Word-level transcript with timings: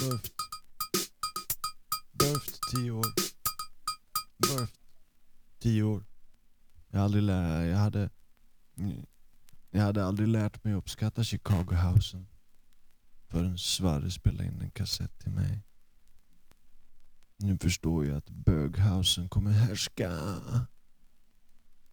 Burft. 0.00 0.32
Burft 2.12 2.58
tio 2.70 2.90
år. 2.90 3.06
Burft 4.38 4.80
tio 5.58 5.82
år. 5.82 6.04
Jag, 6.88 7.02
aldrig 7.02 7.22
lär, 7.22 7.64
jag, 7.64 7.78
hade, 7.78 8.10
jag 9.70 9.82
hade 9.82 10.04
aldrig 10.04 10.28
lärt 10.28 10.64
mig 10.64 10.74
uppskatta 10.74 11.24
Chicago 11.24 11.74
Housen 11.74 12.26
förrän 13.28 13.58
Sverre 13.58 14.10
spelade 14.10 14.44
in 14.44 14.60
en 14.60 14.70
kassett 14.70 15.18
till 15.18 15.32
mig. 15.32 15.62
Nu 17.36 17.58
förstår 17.58 18.06
jag 18.06 18.16
att 18.16 18.30
böghausen 18.30 19.28
kommer 19.28 19.50
härska. 19.50 20.12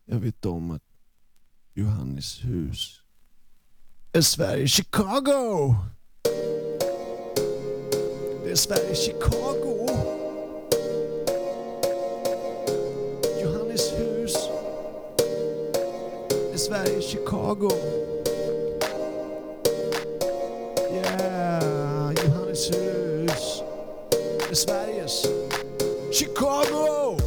Jag 0.05 0.19
vet 0.19 0.45
om 0.45 0.71
att 0.71 0.83
Johannes 1.73 2.43
hus 2.43 3.01
är 4.11 4.21
Sverige 4.21 4.67
Chicago. 4.67 5.75
Sverige 8.55 8.95
Chicago. 8.95 9.87
Johannes 13.41 13.91
hus 13.97 14.37
Sverige 16.55 17.01
Chicago. 17.01 17.69
Yeah, 20.91 22.13
Johannes 22.13 22.69
hus 22.69 23.63
är 24.49 24.55
Sveriges. 24.55 25.25
Chicago. 26.11 27.22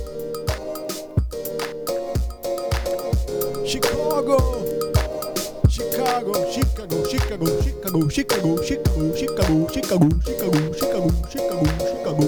Chicago, 7.17 7.47
Chicago, 7.63 8.11
Chicago, 8.11 8.63
Chicago, 8.63 9.17
Chicago, 9.17 9.67
Chicago, 9.73 10.09
Chicago, 10.23 10.73
Chicago, 10.75 11.11
Chicago, 11.31 11.67
Chicago, 11.79 12.25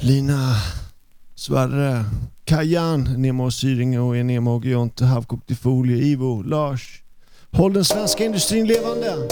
Lina, 0.00 0.56
Sverre, 1.34 2.04
Kajan, 2.44 3.14
Nemo 3.18 3.50
Syringe 3.50 3.98
och 3.98 4.16
Enemo 4.16 4.60
Gionte, 4.60 5.04
Havkokt 5.04 5.50
i 5.50 5.54
folie, 5.54 5.96
Ivo, 5.96 6.42
Lars. 6.42 7.02
Håll 7.50 7.72
den 7.72 7.84
svenska 7.84 8.24
industrin 8.24 8.66
levande. 8.66 9.28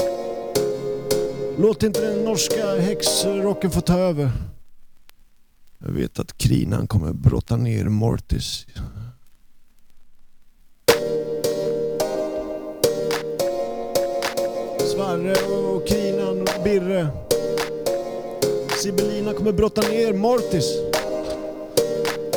Låt 1.57 1.83
inte 1.83 2.01
den 2.01 2.25
norska 2.25 2.79
häxrocken 2.79 3.71
få 3.71 3.81
ta 3.81 3.97
över. 3.97 4.31
Jag 5.77 5.91
vet 5.91 6.19
att 6.19 6.37
krinan 6.37 6.87
kommer 6.87 7.13
brotta 7.13 7.55
ner 7.55 7.85
Mortis. 7.85 8.65
Sverre 14.93 15.33
och 15.47 15.87
Kinan 15.87 16.41
och 16.41 16.63
Birre. 16.63 17.07
Sibelina 18.77 19.33
kommer 19.33 19.51
brotta 19.51 19.81
ner 19.81 20.13
Mortis. 20.13 20.77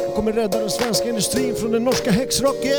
Och 0.09 0.15
kommer 0.15 0.33
rädda 0.33 0.59
den 0.59 0.71
svenska 0.71 1.09
industrin 1.09 1.55
från 1.55 1.73
den 1.73 1.85
norska 1.85 2.11
häxrocken. 2.11 2.73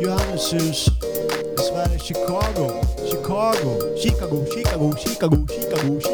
Johanneshus 0.00 0.86
i 1.58 1.62
Sverige, 1.62 1.98
Chicago, 1.98 2.70
Chicago, 3.10 3.96
Chicago, 3.96 4.44
Chicago, 4.54 4.96
Chicago, 4.96 4.96
Chicago, 4.96 5.46
Chicago, 5.48 6.09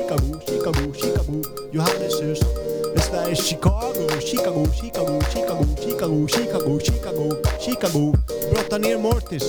Chicago. 7.97 8.13
Brotta 8.53 8.79
ner 8.79 8.99
Mortis. 8.99 9.45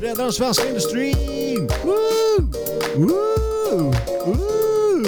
Rädda 0.00 0.22
den 0.22 0.32
svenska 0.32 0.68
industrin! 0.68 1.68
Woo! 1.84 2.52
Woo! 2.96 3.94
Woo! 4.26 5.04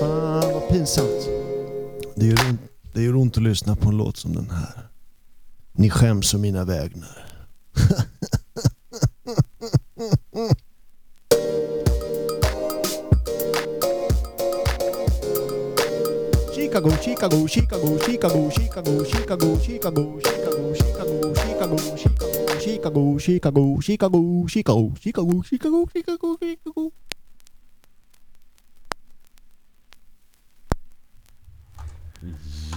Fan 0.00 0.52
vad 0.52 0.68
pinsamt. 0.68 1.28
Det 2.14 2.26
gör, 2.26 2.50
ont, 2.50 2.60
det 2.92 3.02
gör 3.02 3.16
ont 3.16 3.36
att 3.36 3.42
lyssna 3.42 3.76
på 3.76 3.88
en 3.88 3.96
låt 3.96 4.16
som 4.16 4.34
den 4.34 4.50
här. 4.50 4.88
Ni 5.72 5.90
skäms 5.90 6.34
om 6.34 6.40
mina 6.40 6.64
vägnar. 6.64 7.19
Chicago, 23.30 23.80
Chicago, 23.80 24.48
Chicago, 24.48 24.94
Chicago, 25.00 25.42
Chicago, 25.42 25.86
Chicago, 25.92 26.36
Chicago. 26.40 26.90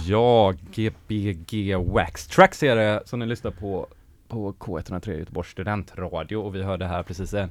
Ja, 0.06 0.52
GBG 0.74 1.76
Wax 1.76 2.26
Tracks 2.26 2.62
är 2.62 2.76
det 2.76 3.02
som 3.06 3.18
ni 3.18 3.26
lyssnar 3.26 3.50
på 3.50 3.86
på 4.28 4.52
K103 4.52 5.18
Göteborgs 5.18 5.50
studentradio 5.50 6.36
och 6.36 6.54
vi 6.54 6.62
hörde 6.62 6.86
här 6.86 7.02
precis 7.02 7.34
en 7.34 7.50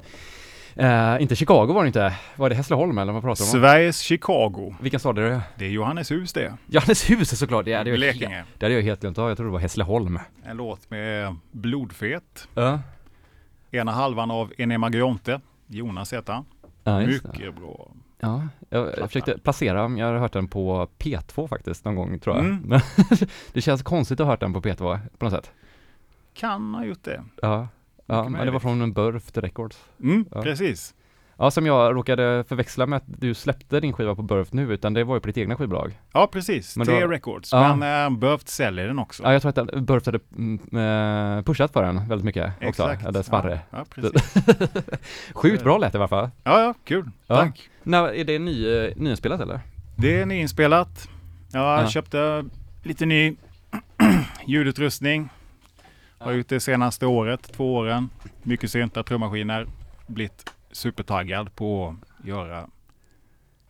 Uh, 0.78 1.22
inte 1.22 1.36
Chicago 1.36 1.74
var 1.74 1.84
det 1.84 1.88
inte. 1.88 2.16
Var 2.36 2.50
det 2.50 2.56
Hässleholm 2.56 2.98
eller 2.98 3.14
vad 3.14 3.22
pratar 3.22 3.46
du 3.46 3.52
om? 3.52 3.62
Sveriges 3.62 4.00
Chicago. 4.00 4.76
Vilken 4.82 5.00
stad 5.00 5.18
är 5.18 5.22
det? 5.22 5.42
Det 5.58 5.66
är 5.66 5.70
Johanneshus 5.70 6.34
det. 6.34 6.54
Johanneshus 6.68 7.40
såklart. 7.40 7.66
Det 7.66 7.74
hade 7.74 7.90
jag, 7.90 8.00
Blekinge. 8.00 8.36
Helt, 8.36 8.48
det 8.58 8.66
hade 8.66 8.76
jag 8.76 8.82
helt 8.82 9.02
glömt 9.02 9.18
av. 9.18 9.30
Jag 9.30 9.38
trodde 9.38 9.50
det 9.50 9.54
var 9.54 9.60
Hässleholm. 9.60 10.20
En 10.46 10.58
låt 10.58 10.90
med 10.90 11.36
Blodfet. 11.52 12.48
Ja. 12.54 12.62
Uh. 12.62 12.80
Ena 13.74 13.92
halvan 13.92 14.32
av 14.32 14.54
Enema 14.58 14.90
Gionte. 14.90 15.42
Jonas 15.68 16.14
heter 16.14 16.34
han. 16.34 16.46
ja. 16.84 17.00
Mycket 17.00 17.56
bra. 17.56 17.92
Ja, 18.20 18.48
jag, 18.70 18.88
jag 18.98 19.08
försökte 19.08 19.38
placera 19.38 19.90
jag 19.98 20.08
har 20.08 20.18
hört 20.18 20.34
den 20.34 20.48
på 20.48 20.88
P2 21.00 21.48
faktiskt 21.48 21.86
någon 21.86 21.96
gång 21.96 22.20
tror 22.20 22.36
jag. 22.36 22.46
Mm. 22.46 22.80
Det 23.54 23.62
känns 23.62 23.84
konstigt 23.84 24.20
att 24.20 24.26
ha 24.26 24.34
hört 24.34 24.40
den 24.40 24.54
på 24.54 24.62
P2 24.62 25.00
på 25.18 25.26
något 25.26 25.34
sätt. 25.34 25.52
Kan 26.34 26.76
ha 26.76 26.86
gjort 26.86 27.04
det. 27.04 27.24
Ja, 27.42 27.68
ja 28.06 28.30
men 28.30 28.46
det 28.46 28.52
var 28.52 28.60
från 28.60 28.94
Burft 28.94 29.38
Records. 29.38 29.84
Mm, 30.00 30.26
Ja. 30.32 30.42
precis. 30.42 30.96
Ja, 31.38 31.52
som 31.52 31.66
jag 31.66 31.96
råkade 31.96 32.44
förväxla 32.48 32.86
med 32.86 32.98
att 32.98 33.04
du 33.08 33.34
släppte 33.34 33.80
din 33.80 33.94
skiva 33.94 34.16
på 34.16 34.22
Burft 34.22 34.54
nu, 34.54 34.74
utan 34.74 34.94
det 34.94 35.04
var 35.04 35.16
ju 35.16 35.20
på 35.22 35.28
ditt 35.28 35.38
egna 35.38 35.56
skivbolag. 35.56 36.00
Ja, 36.14 36.28
precis. 36.32 36.78
Men 36.78 36.88
T 36.88 37.00
då- 37.02 37.08
Records. 37.08 37.52
Ja. 37.52 37.76
Men 37.76 38.14
äh, 38.14 38.20
Burft 38.20 38.50
säljer 38.50 38.88
den 38.88 39.00
också. 39.00 39.24
Ja, 39.24 39.34
jag 39.34 39.42
tror 39.42 39.60
att 39.60 39.74
Burft 39.84 40.06
hade 40.06 40.20
mm, 40.38 40.60
eh, 41.38 41.44
pushat 41.44 41.74
för 41.74 41.84
den 41.84 42.08
väldigt 42.10 42.26
mycket 42.26 42.48
också, 42.56 42.68
Exakt. 42.68 43.06
eller 43.06 43.22
Sverre. 43.22 43.60
Ja, 43.70 43.78
ja, 43.78 43.86
precis. 43.90 44.34
Sjukt 45.34 45.64
bra 45.64 45.78
lät 45.78 45.92
det 45.92 45.96
i 45.98 46.00
alla 46.00 46.08
fall. 46.08 46.30
ja, 46.44 46.62
ja, 46.62 46.74
kul. 46.84 47.10
Ja. 47.28 47.36
Tack. 47.36 47.70
När, 47.84 48.14
är 48.14 48.24
det 48.24 48.40
ny, 48.40 48.68
eh, 48.76 48.92
nyinspelat 48.96 49.42
eller? 49.42 49.60
Det 49.96 50.20
är 50.22 50.26
nyinspelat. 50.26 51.10
Jag 51.52 51.84
Ja. 51.84 51.88
köpte 51.90 52.46
lite 52.84 53.06
ny 53.06 53.36
ljudutrustning. 54.48 55.30
Har 56.20 56.32
gjort 56.32 56.48
det 56.50 56.60
senaste 56.60 57.06
året, 57.06 57.52
två 57.54 57.76
åren. 57.76 58.10
Mycket 58.44 58.72
syntar, 58.72 59.04
trummaskiner. 59.04 59.68
Blivit 60.08 60.52
supertaggad 60.74 61.56
på 61.56 61.96
att 62.20 62.26
göra 62.28 62.68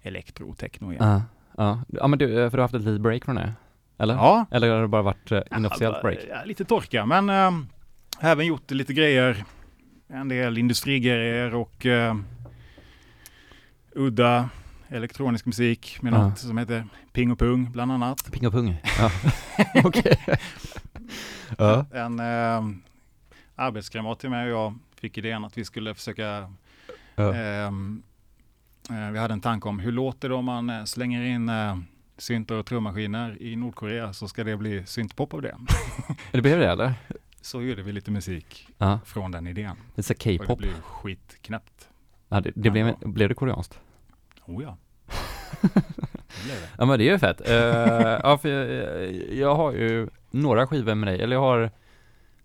elektro 0.02 0.50
och 0.50 0.58
techno 0.58 0.92
igen. 0.92 1.04
Ja. 1.06 1.22
Ja, 1.58 1.82
ja 1.88 2.08
men 2.08 2.20
du, 2.20 2.44
eh, 2.44 2.50
för 2.50 2.58
du 2.58 2.62
har 2.62 2.64
haft 2.64 2.74
ett 2.74 2.82
litet 2.82 3.02
break 3.02 3.26
från 3.26 3.36
det? 3.36 3.54
Eller? 3.98 4.14
Ja, 4.14 4.46
Eller 4.52 4.70
har 4.70 4.82
det 4.82 4.88
bara 4.88 5.02
varit 5.02 5.32
eh, 5.32 5.42
inofficiellt 5.58 6.02
break? 6.02 6.20
Ja, 6.30 6.44
lite 6.46 6.66
torka, 6.66 7.06
men 7.06 7.30
äh, 7.30 7.52
även 8.22 8.46
gjort 8.46 8.72
lite 8.72 8.94
grejer. 8.94 9.44
En 10.08 10.30
del 10.30 10.58
industrigrejer 10.58 11.56
och 11.56 11.86
äh, 11.86 12.16
udda 13.96 14.50
elektronisk 14.88 15.46
musik 15.46 15.98
med 16.02 16.14
Ja. 16.14 16.28
något 16.28 16.40
som 16.40 16.58
heter 16.58 16.86
Ping 17.14 17.32
och 17.32 17.40
Pung 17.40 17.72
bland 17.72 17.92
annat. 17.92 18.32
Ping 18.32 18.48
och 18.48 18.54
pung? 18.54 18.82
Ja, 19.00 19.12
okej. 19.84 20.18
ja. 21.58 21.86
En 21.94 22.20
äh, 22.20 22.64
arbetskamrat 23.56 24.20
till 24.20 24.30
mig 24.30 24.54
och 24.54 24.60
jag 24.60 24.74
fick 25.02 25.18
idén 25.18 25.46
att 25.46 25.58
vi 25.58 25.66
skulle 25.66 25.94
försöka 25.96 26.54
Ja. 27.16 27.34
Ehm, 27.34 28.04
eh, 28.90 29.12
vi 29.12 29.20
hade 29.20 29.34
en 29.34 29.42
tanke 29.42 29.70
om 29.70 29.80
hur 29.80 29.92
låter 29.92 30.30
det 30.30 30.36
om 30.36 30.46
man 30.46 30.70
eh, 30.70 30.84
slänger 30.84 31.24
in 31.24 31.50
eh, 31.50 31.78
syntar 32.18 32.56
och 32.56 32.66
trummaskiner 32.66 33.42
i 33.42 33.56
Nordkorea 33.56 34.14
så 34.14 34.28
ska 34.28 34.44
det 34.44 34.58
bli 34.58 34.86
syntpop 34.86 35.34
av 35.34 35.42
det. 35.42 35.56
Det 36.32 36.42
blev 36.42 36.60
det 36.60 36.68
eller? 36.72 36.94
Så 37.42 37.62
gjorde 37.62 37.84
vi 37.84 37.92
lite 37.92 38.12
musik 38.12 38.68
Ja, 38.78 39.00
från 39.06 39.32
den 39.32 39.48
idén. 39.48 39.76
lite 39.96 40.14
Och 40.14 40.20
det 40.24 40.38
K-pop. 40.38 40.60
blev 40.60 40.82
skitknäppt. 40.82 41.90
Ja, 42.30 42.42
det, 42.42 42.52
det 42.56 42.70
blev, 42.70 42.96
blev 43.00 43.30
det 43.30 43.36
koreanskt? 43.36 43.80
Oh 44.46 44.64
ja. 44.64 44.78
Ja 46.78 46.86
men 46.86 47.00
det 47.00 47.08
är 47.08 47.12
ju 47.12 47.20
fett. 47.20 47.50
Eh, 47.50 47.56
ja 48.24 48.38
för 48.38 48.50
jag, 48.50 49.14
jag 49.34 49.56
har 49.56 49.72
ju 49.72 50.10
några 50.32 50.68
skivor 50.68 50.96
med 50.96 51.08
dig, 51.08 51.22
eller 51.22 51.36
jag 51.36 51.42
har 51.42 51.72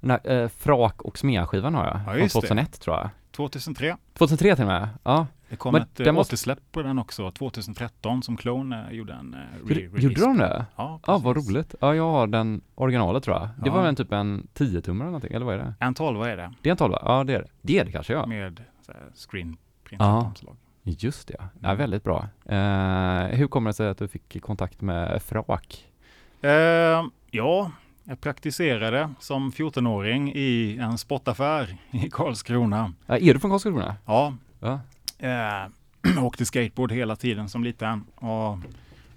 den 0.01 0.11
här, 0.11 0.31
eh, 0.43 0.49
Frak 0.49 1.03
och 1.03 1.19
Smea-skivan 1.19 1.75
har 1.75 1.85
jag. 1.87 1.95
Ja, 1.97 2.05
från 2.05 2.19
just 2.19 2.35
det. 2.35 2.41
2001 2.41 2.81
tror 2.81 2.97
jag. 2.97 3.11
2003. 3.39 3.97
2003 4.15 4.55
till 4.57 4.63
och 4.65 4.69
med. 4.69 4.89
Ja. 5.03 5.27
Det 5.49 5.57
kom 5.57 5.73
Men 5.73 5.83
ett 5.83 6.01
eh, 6.01 6.13
måste- 6.13 6.33
återsläpp 6.35 6.59
på 6.73 6.83
den 6.83 6.99
också, 6.99 7.31
2013, 7.31 8.23
som 8.23 8.37
Clone 8.37 8.87
eh, 8.91 8.97
gjorde 8.97 9.13
en 9.13 9.35
eh, 9.35 9.39
re-release. 9.67 10.01
gjorde 10.01 10.21
de 10.21 10.39
det? 10.39 10.67
Ja, 10.77 11.01
Ja, 11.07 11.19
vad 11.19 11.35
precis. 11.35 11.51
roligt. 11.51 11.75
Ja, 11.81 11.95
jag 11.95 12.11
har 12.11 12.27
den 12.27 12.61
originalet 12.75 13.25
tror 13.25 13.37
jag. 13.37 13.49
Det 13.49 13.67
Ja. 13.69 13.73
var 13.73 13.81
väl 13.81 13.89
en 13.89 13.97
typ 13.97 14.13
en 14.13 14.47
10-tummare 14.55 14.95
eller 15.03 15.05
någonting, 15.05 15.33
eller 15.33 15.47
vad 15.47 15.55
är 15.55 15.59
det? 15.59 15.75
En 15.81 15.95
12 15.95 16.23
är 16.23 16.37
det, 16.37 16.53
Det 16.63 16.69
är 16.69 16.71
en 16.71 16.77
12 16.77 16.93
Ja, 17.03 17.25
det 17.25 17.35
är 17.35 17.39
det. 17.39 17.49
Det 17.63 17.79
är 17.79 17.85
det 17.85 17.93
kanske, 17.93 18.13
ja. 18.13 18.27
med 18.27 18.63
så 18.87 18.93
här, 18.93 19.01
screen 19.31 19.57
print 19.85 20.03
Ja. 20.03 20.21
omslag. 20.27 20.57
Just 20.83 21.29
det, 21.29 21.35
ja. 21.39 21.45
ja 21.61 21.69
Mm. 21.69 21.79
väldigt 21.79 22.05
bra. 22.05 22.29
Eh, 22.45 23.25
hur 23.39 23.47
kommer 23.49 23.71
det 23.71 23.75
sig 23.75 23.89
att 23.89 23.99
du 23.99 24.09
fick 24.09 24.43
kontakt 24.43 24.81
med 24.81 25.23
Frak? 25.23 25.85
Eh, 26.41 26.51
ja, 27.31 27.71
jag 28.09 28.21
praktiserade 28.21 29.11
som 29.21 29.51
14-åring 29.53 30.33
i 30.35 30.79
en 30.81 30.99
spottaffär 30.99 31.77
i 31.91 32.11
Karlskrona. 32.11 32.93
Ja, 33.07 33.17
är 33.19 33.35
du 33.35 33.41
från 33.41 33.51
Karlskrona? 33.51 33.97
Ja, 34.07 34.35
Ja. 34.61 34.81
eh, 35.19 36.25
åkte 36.25 36.47
skateboard 36.47 36.93
hela 36.93 37.17
tiden 37.17 37.49
som 37.49 37.65
liten 37.65 38.05
och 38.15 38.59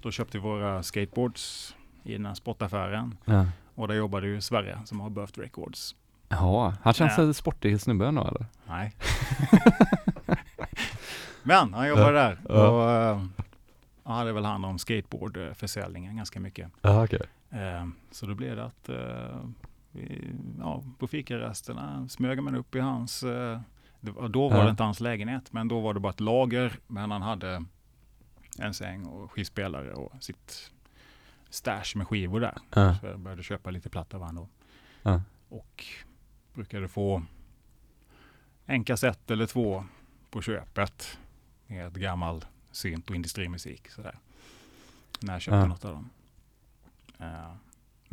då 0.02 0.12
köpte 0.12 0.38
vi 0.38 0.42
våra 0.44 0.84
skateboards 0.84 1.76
i 2.04 2.14
den 2.14 2.26
här 2.26 2.34
spottaffären. 2.34 3.18
Ja. 3.26 3.46
Och 3.76 3.88
där 3.88 3.96
jobbade 3.96 4.28
ju 4.28 4.42
Sverre 4.42 4.80
som 4.86 5.00
har 5.00 5.10
Birth 5.10 5.40
Records. 5.40 5.96
Ja, 6.30 6.74
han 6.82 6.94
känns 6.94 7.18
Ja. 7.18 7.34
sportig 7.34 7.82
snubbe 7.82 8.08
ändå 8.08 8.22
eller? 8.28 8.46
Nej. 8.68 8.94
Men 11.44 11.74
han 11.74 11.88
jobbade 11.88 12.12
där 12.12 12.38
Ja. 12.50 13.22
Och 14.12 14.18
hade 14.18 14.34
väl 14.34 14.46
hand 14.46 14.66
om 14.66 14.80
skateboardförsäljningen 14.80 16.16
ganska 16.18 16.40
mycket. 16.40 16.72
Ja, 16.82 17.04
okej. 17.04 17.22
Eh, 17.50 17.88
Så 18.12 18.26
då 18.26 18.36
blev 18.36 18.56
det 18.56 18.66
att 18.66 18.90
eh, 18.90 19.46
vi, 19.92 20.34
ja, 20.60 20.84
på 21.00 21.08
fikarasterna 21.08 22.08
smög 22.10 22.44
man 22.44 22.56
upp 22.56 22.76
i 22.76 22.80
hans, 22.80 23.24
eh, 23.24 23.62
det 24.00 24.12
då 24.30 24.50
var 24.50 24.58
Ja. 24.58 24.64
det 24.64 24.70
inte 24.70 24.84
hans 24.84 25.00
lägenhet, 25.00 25.54
men 25.54 25.68
då 25.68 25.80
var 25.80 25.94
det 25.94 26.00
bara 26.00 26.10
ett 26.10 26.20
lager, 26.20 26.80
men 26.88 27.12
han 27.12 27.22
hade 27.22 27.66
en 28.60 28.74
säng 28.74 29.06
och 29.06 29.32
skivspelare 29.32 29.94
och 29.94 30.24
sitt 30.24 30.72
stash 31.50 31.96
med 31.96 32.08
skivor 32.08 32.40
där. 32.40 32.58
Ja. 32.76 32.96
Så 32.96 33.06
jag 33.06 33.20
började 33.20 33.44
köpa 33.44 33.72
lite 33.72 33.90
platta 33.90 34.18
av 34.18 34.34
då. 34.36 34.48
Ja. 35.02 35.22
Och 35.50 35.86
brukade 36.54 36.88
få 36.88 37.24
en 38.66 38.84
kassett 38.84 39.32
eller 39.32 39.46
två 39.46 39.86
på 40.30 40.42
köpet 40.42 41.18
med 41.68 42.00
gammal 42.02 42.46
synt 42.72 43.10
och 43.10 43.16
industrimusik. 43.16 43.90
Sådär. 43.92 44.16
När 45.20 45.34
jag 45.34 45.42
köpte 45.42 45.58
Ja. 45.58 45.66
något 45.66 45.86
av 45.86 45.92
dem. 45.94 46.10
Eh, 47.20 47.28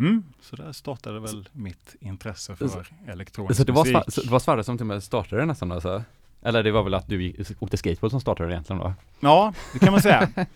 Mm, 0.01 0.25
så 0.41 0.57
där 0.57 0.73
startade 0.73 1.21
väl 1.21 1.49
mitt 1.53 1.97
intresse 2.01 2.57
för 2.57 2.69
Så- 2.69 2.83
elektronisk 3.07 3.57
Så 3.57 3.65
det 3.65 3.73
var, 3.73 3.85
musik. 3.85 3.97
Sva- 3.97 4.11
så 4.11 4.21
det 4.23 4.31
var 4.31 4.39
Sverre 4.39 4.65
som 4.65 4.77
till 4.79 4.83
och 4.83 4.87
med 4.87 5.03
startade 5.03 5.43
det 5.43 5.47
nästan 5.47 5.73
alltså? 5.73 6.03
Eller 6.43 6.63
det 6.63 6.71
var 6.71 6.83
väl 6.83 6.95
att 6.95 7.07
du 7.09 7.35
åkte 7.61 7.77
skateboard 7.77 8.11
som 8.11 8.21
startade 8.21 8.49
det 8.49 8.53
egentligen 8.55 8.83
då? 8.83 8.95
Ja, 9.21 9.53
det 9.73 9.79
kan 9.79 9.93
man 9.93 10.03
säga. 10.03 10.29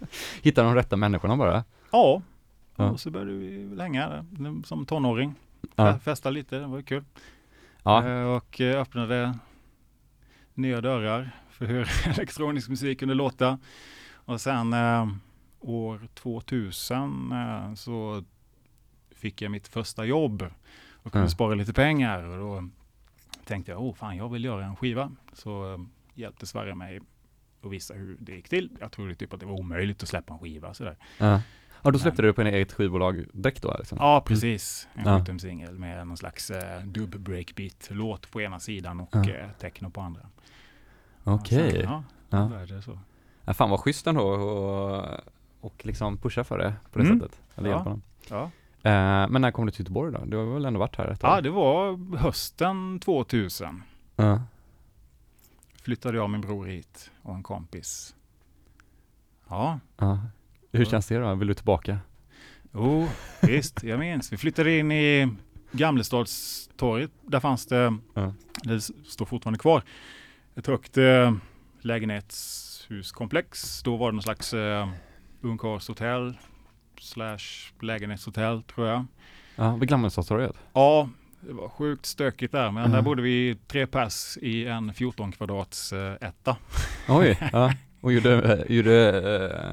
Hittade 0.42 0.68
de 0.68 0.74
rätta 0.74 0.96
människorna 0.96 1.36
bara? 1.36 1.64
ja, 1.90 2.22
Ja. 2.76 2.90
och 2.90 3.00
så 3.00 3.10
började 3.10 3.32
vi 3.32 3.76
hänga 3.82 4.08
där 4.08 4.62
som 4.66 4.86
tonåring. 4.86 5.34
Ja. 5.76 5.98
Festa 5.98 6.30
lite, 6.30 6.58
det 6.58 6.66
var 6.66 6.82
kul. 6.82 7.04
Ja, 7.82 8.08
Eh, 8.08 8.24
Och 8.26 8.60
eh, 8.60 8.80
öppnade 8.80 9.38
nya 10.54 10.80
dörrar 10.80 11.30
för 11.66 11.72
hur 11.74 11.90
elektronisk 12.06 12.68
musik 12.68 12.98
kunde 12.98 13.14
låta. 13.14 13.58
Och 14.14 14.40
sen 14.40 14.72
eh, 14.72 15.08
år 15.60 16.00
2000 16.14 17.32
eh, 17.32 17.74
så 17.74 18.24
fick 19.10 19.42
jag 19.42 19.50
mitt 19.50 19.68
första 19.68 20.04
jobb 20.04 20.46
och 20.92 21.12
kunde 21.12 21.24
Ja. 21.26 21.30
spara 21.30 21.54
lite 21.54 21.72
pengar. 21.72 22.22
Och 22.22 22.38
då 22.38 22.68
tänkte 23.44 23.72
jag, 23.72 23.82
oh 23.82 23.94
fan, 23.94 24.16
jag 24.16 24.28
vill 24.28 24.44
göra 24.44 24.64
en 24.64 24.76
skiva. 24.76 25.12
Så 25.32 25.72
eh, 25.74 25.78
hjälpte 26.14 26.46
Sverige 26.46 26.74
mig 26.74 27.00
att 27.64 27.70
visa 27.72 27.94
hur 27.94 28.16
det 28.20 28.32
gick 28.34 28.48
till. 28.48 28.70
Jag 28.80 28.92
trodde 28.92 29.14
typ 29.14 29.32
att 29.32 29.40
det 29.40 29.46
var 29.46 29.54
omöjligt 29.60 30.02
att 30.02 30.08
släppa 30.08 30.32
en 30.34 30.38
skiva 30.40 30.74
sådär. 30.74 30.96
ja. 31.18 31.40
Ja, 31.84 31.90
då 31.90 31.98
släppte 31.98 32.22
du 32.22 32.28
det 32.28 32.34
på 32.34 32.40
en 32.40 32.46
eget 32.46 32.72
skivbolag 32.72 33.24
direkt 33.32 33.62
då 33.62 33.76
liksom? 33.78 33.98
Ja, 34.00 34.20
precis. 34.26 34.88
En 34.94 35.06
Ja. 35.06 35.18
sjutumsingel 35.18 35.78
med 35.78 36.06
någon 36.06 36.16
slags 36.16 36.50
eh, 36.50 36.82
dub 36.84 37.16
breakbeat-låt 37.20 38.30
på 38.30 38.40
ena 38.40 38.60
sidan 38.60 39.00
och 39.00 39.08
Ja. 39.12 39.30
eh, 39.30 39.50
techno 39.60 39.90
på 39.90 40.00
andra. 40.00 40.20
Okej. 41.24 41.70
Sen, 41.70 41.80
Ja, 41.82 42.02
Ja. 42.30 42.38
ja. 42.38 42.48
började 42.48 42.74
det 42.76 42.82
så. 42.82 42.98
Ja, 43.44 43.54
fan 43.54 43.70
vad 43.70 43.80
schysst 43.80 44.06
ändå 44.06 44.22
och, 44.22 45.20
och 45.60 45.86
liksom 45.86 46.18
pusha 46.18 46.44
för 46.44 46.58
det 46.58 46.74
på 46.92 46.98
det 46.98 47.04
Mm. 47.04 47.20
sättet. 47.20 47.40
Eller 47.54 47.68
Ja. 47.70 47.74
hjälpa 47.76 47.90
dem. 47.90 48.02
Ja. 48.28 48.42
Eh, 48.90 49.28
men 49.28 49.42
när 49.42 49.50
kom 49.50 49.66
du 49.66 49.72
till 49.72 49.80
Göteborg 49.80 50.12
då? 50.12 50.24
Du 50.24 50.36
har 50.36 50.44
väl 50.44 50.64
ändå 50.64 50.80
varit 50.80 50.96
här 50.96 51.08
ett 51.08 51.18
ja, 51.22 51.28
tag? 51.34 51.42
det 51.44 51.50
var 51.50 52.16
hösten 52.16 53.00
2000. 53.00 53.82
Ja. 54.16 54.42
Flyttade 55.82 56.16
jag 56.16 56.24
och 56.24 56.30
min 56.30 56.40
bror 56.40 56.66
hit 56.66 57.10
och 57.22 57.34
en 57.34 57.42
kompis. 57.42 58.14
Ja, 59.48 59.78
ja. 59.96 60.18
Hur 60.72 60.84
Ja. 60.84 60.90
känns 60.90 61.06
det 61.06 61.18
då? 61.18 61.34
Vill 61.34 61.48
du 61.48 61.54
tillbaka? 61.54 61.98
jo, 62.74 63.08
visst, 63.42 63.82
jag 63.82 63.98
minns. 63.98 64.32
Vi 64.32 64.36
flyttade 64.36 64.78
in 64.78 64.92
i 64.92 65.36
Gamlestadstorget. 65.72 67.10
Där 67.22 67.40
fanns 67.40 67.66
det, 67.66 67.98
Ja. 68.14 68.32
det 68.62 68.80
står 68.80 69.26
fortfarande 69.26 69.58
kvar, 69.58 69.82
ett 70.56 70.66
högt 70.66 70.98
eh, 70.98 71.32
lägenhetshuskomplex. 71.80 73.82
Då 73.82 73.96
var 73.96 74.10
det 74.10 74.14
någon 74.14 74.22
slags 74.22 74.54
eh, 74.54 74.88
ungkarlshotell 75.40 76.34
slash 77.00 77.38
lägenhetshotell 77.80 78.62
tror 78.62 78.88
jag. 78.88 79.06
Ja, 79.56 79.76
vid 79.76 79.88
Gammelstadstorget? 79.88 80.56
Ja, 80.72 81.08
det 81.40 81.52
var 81.52 81.68
sjukt 81.68 82.06
stökigt 82.06 82.52
där, 82.52 82.70
men 82.70 82.82
Ja. 82.90 82.96
där 82.96 83.02
bodde 83.02 83.22
vi 83.22 83.58
tre 83.66 83.86
pers 83.86 84.36
i 84.42 84.66
en 84.66 84.94
14 84.94 85.32
kvadrats 85.32 85.92
eh, 85.92 86.14
etta. 86.20 86.56
Oj, 87.08 87.38
ja. 87.52 87.72
Och 88.00 88.12
gjorde, 88.12 88.62
eh, 88.66 88.76
gjorde 88.76 89.20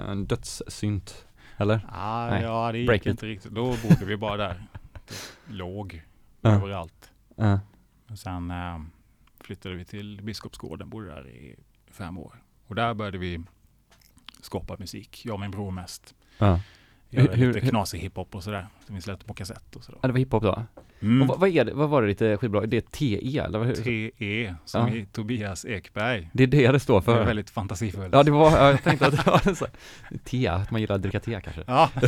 eh, 0.05 0.09
en 0.11 0.25
dödssynt, 0.25 1.25
eller? 1.57 1.85
Ah, 1.91 2.27
Nej, 2.29 2.43
ja, 2.43 2.71
det 2.71 2.77
gick 2.77 2.87
break 2.87 3.01
it. 3.01 3.07
inte 3.07 3.25
riktigt. 3.25 3.51
Då 3.51 3.65
bodde 3.65 4.05
vi 4.05 4.17
bara 4.17 4.37
där. 4.37 4.63
Låg 5.47 6.01
Ja. 6.41 6.49
överallt. 6.49 7.11
Ja. 7.35 7.59
Och 8.11 8.17
sen 8.19 8.51
eh, 8.51 8.79
flyttade 9.49 9.75
vi 9.75 9.85
till 9.85 10.21
Biskopsgården, 10.23 10.89
bodde 10.89 11.07
där 11.07 11.27
i 11.27 11.55
fem 11.91 12.17
år. 12.17 12.43
Och 12.67 12.75
där 12.75 12.93
började 12.93 13.17
vi 13.17 13.41
skapa 14.41 14.75
musik, 14.79 15.25
jag 15.25 15.33
och 15.33 15.39
min 15.39 15.51
bror 15.51 15.71
mest. 15.71 16.15
Ja. 16.37 16.59
Göra 17.11 17.33
Hur- 17.33 17.47
lite 17.47 17.59
hur- 17.59 17.69
knasig 17.69 17.99
hiphop 17.99 18.35
och 18.35 18.43
sådär, 18.43 18.67
som 18.85 18.95
vi 18.95 19.01
släppte 19.01 19.25
på 19.25 19.33
kassett 19.33 19.75
och 19.75 19.83
sådär. 19.83 19.99
Ja, 20.01 20.07
det 20.07 20.13
var 20.13 20.19
hiphop 20.19 20.43
då? 20.43 20.63
Mm. 21.01 21.27
Vad, 21.27 21.39
vad 21.39 21.49
är 21.49 21.65
det, 21.65 21.73
vad 21.73 21.89
var 21.89 22.01
det 22.01 22.07
ditt 22.07 22.21
eh, 22.21 22.37
skivbolag? 22.37 22.69
Det 22.69 22.77
är 22.77 22.81
TE 22.81 23.39
eller? 23.39 23.59
Vad, 23.59 23.75
TE, 23.75 24.55
som 24.65 24.87
Ja. 24.87 24.95
i 24.95 25.05
Tobias 25.05 25.65
Ekberg. 25.65 26.29
det 26.33 26.43
är 26.43 26.47
det 26.47 26.71
det 26.71 26.79
står 26.79 26.99
Det 26.99 27.05
för? 27.05 27.21
är 27.21 27.25
väldigt 27.25 27.49
fantasifullt. 27.49 28.13
Ja, 28.13 28.23
det 28.23 28.31
var, 28.31 28.51
ja, 28.51 28.69
jag 28.71 28.83
tänkte 28.83 29.07
att 29.07 29.11
det 29.25 29.31
var 29.31 29.53
så, 29.55 29.65
te, 30.23 30.47
att 30.47 30.71
man 30.71 30.81
gillar 30.81 30.95
att 30.95 31.01
dricka 31.01 31.19
te 31.19 31.41
kanske. 31.43 31.63
Ja. 31.67 31.89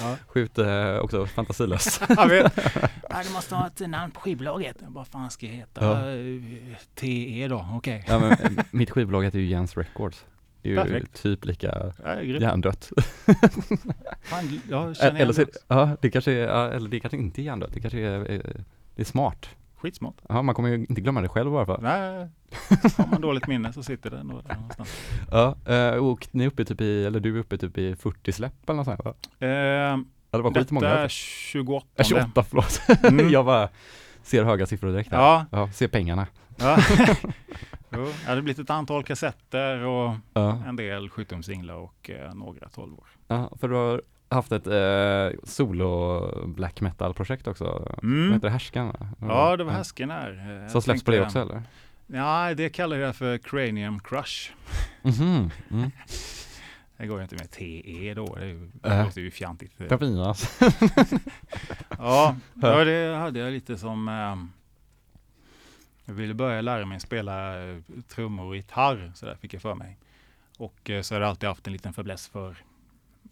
ja. 0.00 0.16
Sjukt 0.26 0.58
eh, 0.58 0.96
också 0.96 1.26
fantasilöst. 1.26 2.02
Jag 2.08 2.28
vet. 2.28 2.56
Nej, 3.10 3.24
du 3.26 3.32
måste 3.32 3.54
ha 3.54 3.66
ett 3.66 3.80
namn 3.88 4.12
på 4.12 4.20
skivbolaget. 4.20 4.76
Vad 4.86 5.06
fan 5.06 5.30
ska 5.30 5.46
jag 5.46 5.52
heta? 5.52 5.84
Ja. 5.84 6.10
Eh, 6.10 6.76
TE 6.94 7.48
då, 7.48 7.68
okej. 7.74 8.04
ja, 8.08 8.18
men, 8.18 8.30
eh, 8.32 8.64
mitt 8.70 8.90
skivbolag 8.90 9.24
heter 9.24 9.38
ju 9.38 9.46
Jens 9.46 9.76
Records. 9.76 10.24
Är 10.66 10.70
ju 10.70 10.76
Perfekt. 10.76 11.22
typ 11.22 11.44
lika 11.44 11.92
Ja, 12.04 12.22
hjärndött. 12.22 12.90
Fan, 14.22 14.60
jag 14.70 14.96
känner 14.96 15.20
eller, 15.20 15.32
det. 15.34 15.46
ja, 15.68 15.96
det 16.00 16.10
kanske 16.10 16.32
är, 16.32 16.48
ja, 16.48 16.70
eller 16.70 16.88
det 16.88 17.00
kanske 17.00 17.16
inte 17.16 17.40
är 17.40 17.42
hjärndött, 17.42 17.70
det 17.72 17.80
kanske 17.80 17.98
är, 18.00 18.30
eh, 18.32 18.40
det 18.94 19.02
är 19.02 19.04
smart. 19.04 19.48
Skitsmart. 19.76 20.14
Ja, 20.28 20.42
man 20.42 20.54
kommer 20.54 20.68
ju 20.68 20.74
inte 20.74 21.00
glömma 21.00 21.20
det 21.20 21.28
själv 21.28 21.50
bara 21.50 21.66
för. 21.66 21.78
Nej, 21.82 22.28
har 22.98 23.10
man 23.10 23.20
dåligt 23.20 23.46
minne 23.46 23.72
så 23.72 23.82
sitter 23.82 24.10
det 24.10 24.22
nog 24.22 24.44
där 24.44 24.54
någonstans. 24.54 24.96
Ja, 25.30 25.56
eh, 25.74 25.94
och 25.94 26.28
ni 26.30 26.44
är 26.44 26.48
uppe 26.48 26.64
typ 26.64 26.80
i, 26.80 27.04
eller 27.04 27.20
du 27.20 27.36
är 27.36 27.40
uppe 27.40 27.58
typ 27.58 27.78
i 27.78 27.96
40 27.96 28.32
släpp 28.32 28.52
eller 28.70 28.76
något 28.76 28.86
sånt 28.86 29.04
va? 29.04 29.14
Eh, 29.38 29.98
Ja, 30.30 30.38
det 30.38 30.42
var 30.42 30.50
detta 30.50 30.60
skitmånga. 30.60 30.88
är 30.88 31.02
alltså. 31.02 31.16
28. 31.16 31.86
Ja, 31.96 32.04
28, 32.04 32.42
förlåt. 32.48 32.80
Mm. 33.04 33.30
jag 33.30 33.44
bara 33.44 33.68
ser 34.22 34.44
höga 34.44 34.66
siffror 34.66 34.90
direkt 34.92 35.10
här. 35.12 35.18
Ja, 35.18 35.46
Ja, 35.50 35.70
ser 35.72 35.88
pengarna. 35.88 36.26
Ja. 36.56 36.78
jo, 37.90 38.04
det 38.04 38.26
hade 38.28 38.42
blivit 38.42 38.58
ett 38.58 38.70
antal 38.70 39.04
kassetter 39.04 39.78
och 39.78 40.14
Ja. 40.34 40.62
en 40.66 40.76
del 40.76 41.08
17-singlar 41.08 41.74
och 41.74 42.10
eh, 42.10 42.34
några 42.34 42.68
12 42.68 42.92
år. 42.98 43.06
ja, 43.28 43.52
för 43.60 43.68
du 43.68 43.74
har 43.74 44.02
haft 44.28 44.52
ett 44.52 44.66
eh, 44.66 45.40
solo 45.44 46.20
black 46.46 46.80
metal 46.80 47.14
projekt 47.14 47.46
också. 47.46 47.96
Mm. 48.02 48.32
heter 48.32 48.46
det? 48.46 48.52
Härskan? 48.52 48.86
va? 48.86 49.08
Ja, 49.20 49.56
det 49.56 49.64
var 49.64 49.72
häsken 49.72 50.10
här. 50.10 50.62
Eh, 50.64 50.68
Som 50.72 50.82
släpps 50.82 51.02
på 51.02 51.10
det 51.10 51.20
också 51.22 51.40
eller? 51.40 51.62
Ja, 52.06 52.54
det 52.54 52.68
kallar 52.68 52.96
jag 52.96 53.16
för 53.16 53.38
Cranium 53.38 54.00
Crush. 54.00 54.50
Mhm. 55.02 55.50
Mm. 55.70 55.90
Det 56.98 57.06
går 57.06 57.16
ju 57.18 57.22
inte 57.22 57.34
med 57.36 57.50
TE 57.50 58.14
då. 58.14 58.34
Det, 58.34 58.42
är 58.42 58.46
ju, 58.46 58.62
Äh. 58.82 58.90
det 58.98 59.04
låter 59.04 59.20
ju 59.20 59.30
fjantigt. 59.30 59.72
Ja, 61.98 62.36
ja, 62.62 62.84
det 62.84 63.16
hade 63.16 63.38
jag 63.38 63.52
lite 63.52 63.78
som... 63.78 64.08
jag 66.06 66.14
ville 66.14 66.34
börja 66.34 66.60
lära 66.60 66.86
mig 66.86 67.00
spela 67.00 67.64
eh, 67.70 67.76
trummor 68.08 68.44
och 68.46 68.56
gitarr, 68.56 69.12
så 69.14 69.26
där 69.26 69.34
fick 69.34 69.54
jag 69.54 69.62
för 69.62 69.74
mig. 69.74 69.98
Och 70.58 70.90
eh, 70.90 71.02
så 71.02 71.14
har 71.14 71.20
jag 71.20 71.28
alltid 71.30 71.48
haft 71.48 71.66
en 71.66 71.72
liten 71.72 71.92
fäbless 71.92 72.28
för 72.28 72.56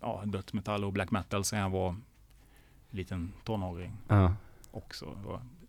ja, 0.00 0.22
dödsmetall 0.26 0.84
och 0.84 0.92
black 0.92 1.10
metal 1.10 1.44
sen 1.44 1.58
jag 1.58 1.70
var 1.70 1.96
liten 2.90 3.32
tonåring 3.44 3.92
Ja. 4.08 4.34
också. 4.70 5.16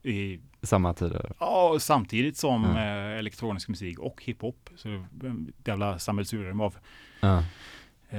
I 0.03 0.39
Samma 0.61 0.93
tider. 0.93 1.31
Ja, 1.39 1.77
samtidigt 1.79 2.37
som 2.37 2.63
Ja. 2.63 2.81
eh, 2.81 3.19
elektronisk 3.19 3.67
musik 3.69 3.99
och 3.99 4.23
hiphop. 4.23 4.69
Så 4.75 5.05
det 5.11 5.35
jävla 5.65 5.99
sammelsurium 5.99 6.61
av 6.61 6.77
Ja. 7.21 7.43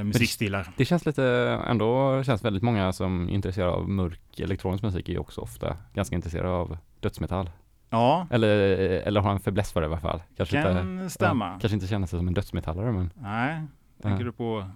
musikstilar. 0.05 0.73
Det 0.77 0.85
känns 0.85 1.07
lite, 1.07 1.25
ändå 1.69 2.23
känns 2.25 2.45
väldigt 2.45 2.63
många 2.63 2.93
som 2.93 3.29
är 3.29 3.33
intresserade 3.33 3.73
av 3.73 3.89
mörk 3.89 4.41
elektronisk 4.41 4.85
musik 4.85 5.09
är 5.09 5.19
också 5.19 5.41
ofta 5.41 5.77
ganska 5.95 6.17
intresserade 6.17 6.49
av 6.55 6.79
dödsmetall. 7.01 7.51
Ja, 7.91 8.27
Eller, 8.31 8.49
eller 9.07 9.21
har 9.21 9.31
en 9.33 9.41
fäbless 9.41 9.73
för 9.73 9.81
det 9.81 9.85
i 9.85 9.89
alla 9.91 10.01
fall. 10.01 10.23
Kanske 10.37 10.59
inte, 10.59 10.73
kan 10.73 11.11
stämma. 11.11 11.47
Ja, 11.47 11.59
kanske 11.61 11.75
inte 11.75 11.87
känner 11.87 12.07
sig 12.07 12.19
som 12.19 12.29
en 12.29 12.35
dödsmetallare 12.35 12.93
men 12.93 13.11
Nej, 13.15 13.63
tänker 14.03 14.19
Ja. 14.21 14.25
du 14.25 14.33
på 14.33 14.71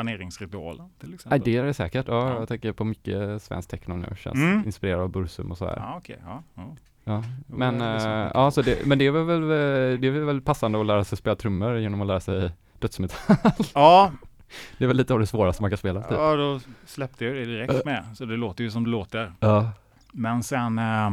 trepaneringsritualen 0.00 0.88
till 0.98 1.08
Nej 1.08 1.14
exempel? 1.14 1.40
det 1.44 1.56
är 1.56 1.64
det 1.64 1.74
säkert. 1.74 2.08
Ja, 2.08 2.28
Ja. 2.30 2.38
jag 2.38 2.48
tänker 2.48 2.72
på 2.72 2.84
mycket 2.84 3.42
svensk 3.42 3.68
techno 3.70 3.94
nu. 3.94 4.06
Känns 4.18 4.34
Mm. 4.36 4.62
inspirerad 4.66 5.00
av 5.00 5.08
Bursum 5.08 5.50
och 5.50 5.58
så 5.58 5.66
här. 5.66 5.76
Ja, 5.76 5.94
okej. 5.98 6.18
Ja, 6.24 6.42
ja. 6.54 6.76
Ja. 7.04 7.22
Men, 7.46 7.78
det 7.78 7.84
är 7.84 7.98
så 7.98 8.08
mycket. 8.08 8.30
ja, 8.34 8.50
så 8.50 8.62
det, 8.62 8.86
men 8.86 8.98
det 8.98 9.06
är 9.06 9.10
väl, 9.10 9.42
eh, 9.42 10.00
det 10.00 10.08
är 10.08 10.10
väl 10.24 10.40
passande 10.40 10.80
att 10.80 10.86
lära 10.86 11.04
sig 11.04 11.18
spela 11.18 11.36
trummor 11.36 11.78
genom 11.78 12.00
att 12.00 12.06
lära 12.06 12.20
sig 12.20 12.50
dödsmetall. 12.78 13.36
ja, 13.74 14.12
Det 14.78 14.84
är 14.84 14.88
väl 14.88 14.96
lite 14.96 15.14
av 15.14 15.20
det 15.20 15.26
svåraste 15.26 15.62
man 15.62 15.70
kan 15.70 15.78
spela. 15.78 16.02
Typ. 16.02 16.10
ja, 16.12 16.36
då 16.36 16.60
släppte 16.86 17.24
jag 17.24 17.34
det 17.34 17.44
direkt 17.44 17.84
med. 17.84 18.04
Så 18.14 18.24
det 18.24 18.36
låter 18.36 18.64
ju 18.64 18.70
som 18.70 18.84
det 18.84 18.90
låter. 18.90 19.32
Ja. 19.40 19.70
Men 20.12 20.42
sen 20.42 20.78
eh, 20.78 21.10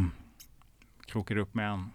krokade 1.06 1.42
upp 1.42 1.54
med 1.54 1.70
en, 1.70 1.90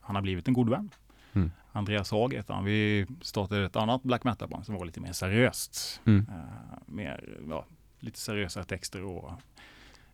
han 0.00 0.14
har 0.14 0.22
blivit 0.22 0.48
en 0.48 0.54
god 0.54 0.68
vän. 0.70 0.90
Mm. 1.32 1.50
Andreas 1.72 2.10
Haag 2.10 2.34
heter 2.34 2.54
han. 2.54 2.64
Vi 2.64 3.06
startade 3.20 3.64
ett 3.64 3.76
annat 3.76 4.02
black 4.02 4.24
metal-band 4.24 4.66
som 4.66 4.74
var 4.74 4.84
lite 4.84 5.00
mer 5.00 5.12
seriöst. 5.12 6.00
Mm. 6.06 6.26
Eh, 6.28 6.78
mer, 6.86 7.38
ja, 7.48 7.64
lite 8.00 8.18
seriösare 8.18 8.64
texter 8.64 9.02
och 9.04 9.32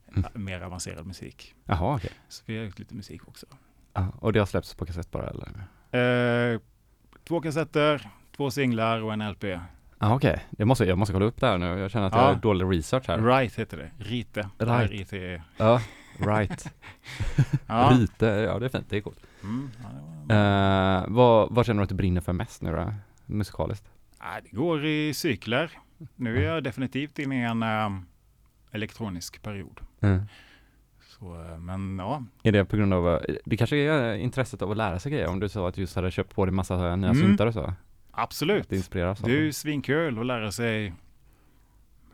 Mm. 0.08 0.24
eh, 0.24 0.38
mer 0.40 0.60
avancerad 0.60 1.06
musik. 1.06 1.54
Jaha 1.64 1.96
okej. 1.96 2.10
Så 2.28 2.42
vi 2.46 2.58
har 2.58 2.64
gjort 2.64 2.78
lite 2.78 2.94
musik 2.94 3.28
också. 3.28 3.46
Ja, 3.92 4.06
och 4.20 4.32
det 4.32 4.38
har 4.38 4.46
släppts 4.46 4.74
på 4.74 4.86
kassett 4.86 5.10
bara 5.10 5.30
eller? 5.30 5.48
Eh, 6.54 6.60
två 7.28 7.40
kassetter, 7.40 8.10
två 8.36 8.50
singlar 8.50 9.00
och 9.02 9.12
en 9.12 9.30
LP. 9.30 9.44
Ja 9.98 10.14
okej. 10.14 10.44
Jag, 10.58 10.68
måste, 10.68 10.84
jag 10.84 10.98
måste 10.98 11.12
kolla 11.12 11.24
upp 11.26 11.40
det 11.40 11.46
här 11.46 11.58
nu. 11.58 11.66
Jag 11.66 11.90
känner 11.90 12.06
att 12.06 12.12
jag 12.12 12.22
Ja. 12.22 12.26
har 12.26 12.34
dålig 12.34 12.78
research 12.78 13.08
här. 13.08 13.18
Right 13.18 13.54
heter 13.54 13.76
det. 13.76 13.90
Rite. 14.04 14.40
Right. 14.58 14.90
R-I-T-E. 14.90 15.42
Ja, 15.56 15.80
right. 16.18 16.72
Ja. 17.66 17.90
Rite, 17.92 18.26
ja 18.26 18.58
det 18.58 18.64
är 18.66 18.68
fint. 18.68 18.86
Det 18.88 18.96
är 18.96 19.00
coolt. 19.00 19.20
Mm, 19.42 19.70
ja, 19.82 19.88
det 20.26 20.34
var... 20.34 21.02
Uh, 21.08 21.14
vad, 21.16 21.54
vad 21.54 21.66
känner 21.66 21.80
du 21.80 21.82
att 21.82 21.88
du 21.88 21.94
brinner 21.94 22.20
för 22.20 22.32
mest 22.32 22.62
nu 22.62 22.72
då? 22.72 22.94
Musikaliskt? 23.26 23.88
Nej, 24.20 24.40
det 24.50 24.56
går 24.56 24.84
i 24.86 25.14
cykler. 25.14 25.70
Nu 26.16 26.38
är 26.38 26.54
jag 26.54 26.64
definitivt 26.64 27.18
inne 27.18 27.40
i 27.40 27.44
en 27.44 27.62
ehm, 27.62 28.06
elektronisk 28.72 29.42
period. 29.42 29.80
Så, 31.18 31.42
eh, 31.42 31.58
men 31.58 31.98
ja, 31.98 32.24
Är 32.42 32.52
det 32.52 32.64
på 32.64 32.76
grund 32.76 32.94
av, 32.94 33.08
eh, 33.08 33.20
det 33.44 33.56
kanske 33.56 33.76
är 33.76 34.14
intresset 34.14 34.62
av 34.62 34.70
att 34.70 34.76
lära 34.76 34.98
sig 34.98 35.12
grejer 35.12 35.26
om 35.28 35.40
du 35.40 35.48
sa 35.48 35.68
att 35.68 35.74
du 35.74 35.80
just 35.80 35.96
hade 35.96 36.10
köpt 36.10 36.34
på 36.34 36.44
dig 36.44 36.54
massa 36.54 36.96
nya 36.96 37.10
Mm. 37.10 37.14
syntar 37.14 37.46
och 37.46 37.54
så? 37.54 37.74
absolut. 38.10 38.68
Det 38.68 38.76
inspireras 38.76 39.18
Det 39.18 39.30
är 39.30 39.40
ju 39.40 39.52
svinkul 39.52 40.18
att 40.18 40.26
lära 40.26 40.52
sig 40.52 40.94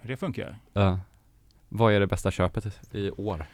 hur 0.00 0.09
det 0.09 0.16
funkar. 0.16 0.59
Ja. 0.73 1.00
Vad 1.68 1.92
är 1.92 2.00
det 2.00 2.06
bästa 2.06 2.30
köpet 2.30 2.80
i 2.92 3.11
år? 3.11 3.47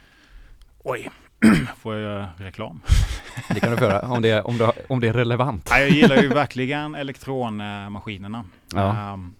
Oj, 0.83 1.09
får 1.77 1.93
jag 1.95 2.01
göra 2.03 2.29
reklam? 2.37 2.81
Det 3.53 3.59
kan 3.59 3.71
du 3.71 3.77
få 3.77 3.83
göra 3.83 4.07
om 4.11 4.21
det, 4.21 4.29
är- 4.29 4.47
om, 4.47 4.59
har- 4.59 4.73
om 4.91 4.99
det 4.99 5.07
är 5.07 5.13
relevant. 5.13 5.67
Nej, 5.71 5.81
jag 5.81 5.89
gillar 5.91 6.21
ju 6.21 6.27
verkligen 6.33 6.95
elektronmaskinerna. 6.95 8.45
Ja. 8.73 9.13
Um, 9.13 9.35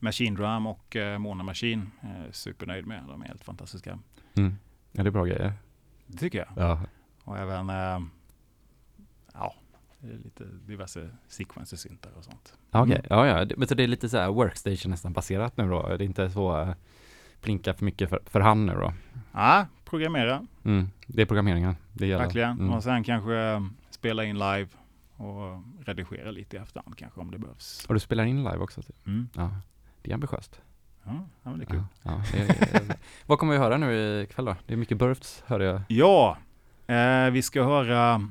Machine 0.00 0.34
Drum 0.34 0.66
och 0.66 0.96
uh, 0.96 1.18
Mona 1.18 1.44
Machine. 1.44 1.90
Uh, 2.04 2.32
supernöjd 2.32 2.86
med. 2.86 3.04
De 3.08 3.22
är 3.22 3.26
helt 3.26 3.44
fantastiska. 3.44 3.98
Mm. 4.36 4.56
Ja, 4.92 5.02
det 5.02 5.08
är 5.08 5.10
bra 5.10 5.24
grejer. 5.24 5.52
Det 6.06 6.18
tycker 6.18 6.38
jag. 6.38 6.48
Ja. 6.64 6.80
Och 7.24 7.38
även 7.38 7.70
ehm, 7.70 8.10
ja, 9.34 9.54
det 9.98 10.12
lite 10.24 10.44
diverse 10.66 11.08
sequencer-syntar 11.28 12.10
och 12.18 12.24
sånt. 12.24 12.54
Okej, 12.70 12.92
Mm. 12.94 13.06
ja 13.10 13.26
ja. 13.26 13.44
Det- 13.44 13.56
Men 13.56 13.68
så 13.68 13.74
det 13.74 13.82
är 13.82 13.86
lite 13.88 14.08
så 14.08 14.18
här 14.18 14.28
workstation 14.30 14.90
nästan 14.90 15.12
baserat 15.12 15.56
nu 15.56 15.68
då? 15.68 15.82
Det 15.88 15.94
är 15.94 16.06
inte 16.06 16.30
så 16.30 16.60
uh, 16.62 16.70
plinka 17.40 17.74
för 17.74 17.84
mycket 17.84 18.08
för, 18.10 18.20
för 18.26 18.40
hand 18.40 18.66
nu 18.66 18.72
då? 18.72 18.92
Ja, 19.32 19.66
programmera 19.90 20.46
Mm. 20.64 20.88
Det 21.06 21.22
är 21.22 21.26
programmeringen 21.26 21.76
det 21.92 22.06
gäller. 22.06 22.24
verkligen. 22.24 22.50
Mm. 22.50 22.72
Och 22.72 22.82
sen 22.82 23.04
kanske 23.04 23.36
ehm, 23.36 23.74
spela 23.90 24.24
in 24.24 24.38
live 24.38 24.68
och 25.16 25.62
redigera 25.86 26.30
lite 26.30 26.56
i 26.56 26.60
efterhand 26.60 26.96
kanske 26.98 27.20
om 27.20 27.30
det 27.30 27.38
behövs. 27.38 27.86
Och 27.88 27.94
du 27.94 28.00
spelar 28.00 28.24
in 28.24 28.36
live 28.44 28.58
också? 28.58 28.82
Typ. 28.82 29.06
Mm. 29.06 29.28
Ja. 29.34 29.50
Det 30.02 30.10
är 30.10 30.14
ambitiöst. 30.14 30.60
Ja, 31.04 31.12
ja, 31.42 31.50
men 31.50 31.58
det 31.58 31.64
är 31.64 31.66
kul. 31.66 31.82
Ja, 32.02 32.22
ja, 32.32 32.38
är, 32.38 32.96
vad 33.26 33.38
kommer 33.38 33.52
vi 33.52 33.58
höra 33.58 33.76
nu 33.76 34.22
ikväll 34.22 34.44
då? 34.44 34.56
Det 34.66 34.72
är 34.72 34.76
mycket 34.76 34.98
burfs 34.98 35.42
hörde 35.46 35.64
jag. 35.64 35.80
Ja, 35.88 36.38
eh, 36.86 37.30
vi 37.30 37.42
ska 37.42 37.62
höra 37.64 38.28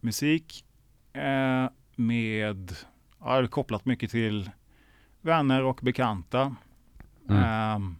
musik 0.00 0.64
eh, 1.12 1.66
med, 1.96 2.76
ja, 3.20 3.46
kopplat 3.46 3.84
mycket 3.84 4.10
till 4.10 4.50
vänner 5.20 5.62
och 5.62 5.80
bekanta. 5.82 6.56
Mm. 7.28 7.42
Ehm, 7.44 7.96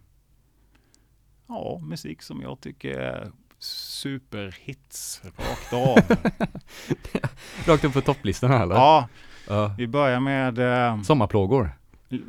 ja, 1.51 1.79
musik 1.83 2.21
som 2.21 2.41
jag 2.41 2.61
tycker 2.61 2.99
är 2.99 3.31
superhits 3.59 5.21
rakt 5.37 5.73
av. 5.73 5.97
Rakt 7.65 7.83
upp 7.83 7.93
på 7.93 8.01
topplistan 8.01 8.51
här 8.51 8.63
eller? 8.63 8.75
ja, 8.75 9.07
Ja. 9.47 9.75
vi 9.77 9.87
börjar 9.87 10.19
med 10.19 10.59
eh, 10.59 11.01
Sommarplågor. 11.01 11.71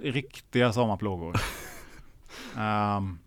riktiga 0.02 0.72
sommarplågor. 0.72 1.36
Ehm, 2.58 3.18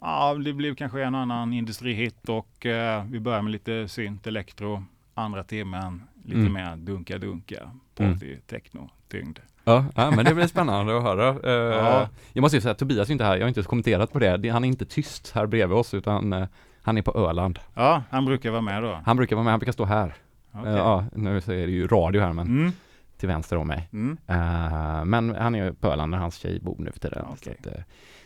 ja, 0.00 0.34
det 0.34 0.52
blev 0.52 0.74
kanske 0.74 1.02
en 1.04 1.14
annan 1.14 1.52
industrihit 1.52 2.28
och 2.28 2.66
eh, 2.66 3.04
vi 3.04 3.20
börjar 3.20 3.42
med 3.42 3.52
lite 3.52 3.88
synt, 3.88 4.26
elektro. 4.26 4.84
Andra 5.14 5.44
timmen 5.44 6.02
lite 6.24 6.38
Mm. 6.38 6.52
mer 6.52 6.76
dunka-dunka, 6.76 7.70
Mm. 7.98 8.12
party, 8.14 8.36
techno, 8.46 8.90
tyngd. 9.08 9.38
Ja, 9.64 9.84
ja, 9.94 10.10
men 10.10 10.24
det 10.24 10.34
blir 10.34 10.46
spännande 10.46 10.96
att 10.96 11.02
höra. 11.02 11.28
Eh, 11.28 11.76
Ja. 11.78 12.08
Jag 12.32 12.42
måste 12.42 12.56
ju 12.56 12.60
säga 12.60 12.72
att 12.72 12.78
Tobias 12.78 13.08
är 13.08 13.12
inte 13.12 13.24
här, 13.24 13.36
jag 13.36 13.42
har 13.44 13.48
inte 13.48 13.62
kommenterat 13.62 14.12
på 14.12 14.18
det. 14.18 14.48
Han 14.50 14.64
är 14.64 14.68
inte 14.68 14.84
tyst 14.84 15.32
här 15.34 15.46
bredvid 15.46 15.78
oss 15.78 15.94
utan 15.94 16.32
eh, 16.32 16.46
han 16.82 16.98
är 16.98 17.02
på 17.02 17.12
Öland. 17.28 17.58
Ja, 17.74 18.02
han 18.10 18.24
brukar 18.24 18.50
vara 18.50 18.60
med 18.60 18.82
då. 18.82 19.00
Han 19.04 19.16
brukar 19.16 19.36
vara 19.36 19.44
med, 19.44 19.52
han 19.52 19.60
brukar 19.60 19.72
stå 19.72 19.84
här. 19.84 20.14
Okej. 20.52 20.72
Eh, 20.72 20.76
Ja, 20.78 21.04
nu 21.12 21.40
så 21.40 21.52
är 21.52 21.66
det 21.66 21.72
ju 21.72 21.86
radio 21.86 22.20
här 22.22 22.32
men 22.32 22.46
Mm. 22.46 22.72
till 23.18 23.28
vänster 23.28 23.56
om 23.56 23.68
mig. 23.68 23.88
Mm. 23.92 24.16
Eh, 24.26 25.04
men 25.04 25.34
han 25.38 25.54
är 25.54 25.72
på 25.72 25.88
Öland 25.88 26.12
där 26.12 26.18
hans 26.18 26.36
tjej 26.36 26.60
bor 26.60 26.76
nu 26.78 26.90
för 26.92 27.00
tiden. 27.00 27.24
Så 27.28 27.32
Okej. 27.32 27.56
att, 27.60 27.66
eh, 27.66 27.82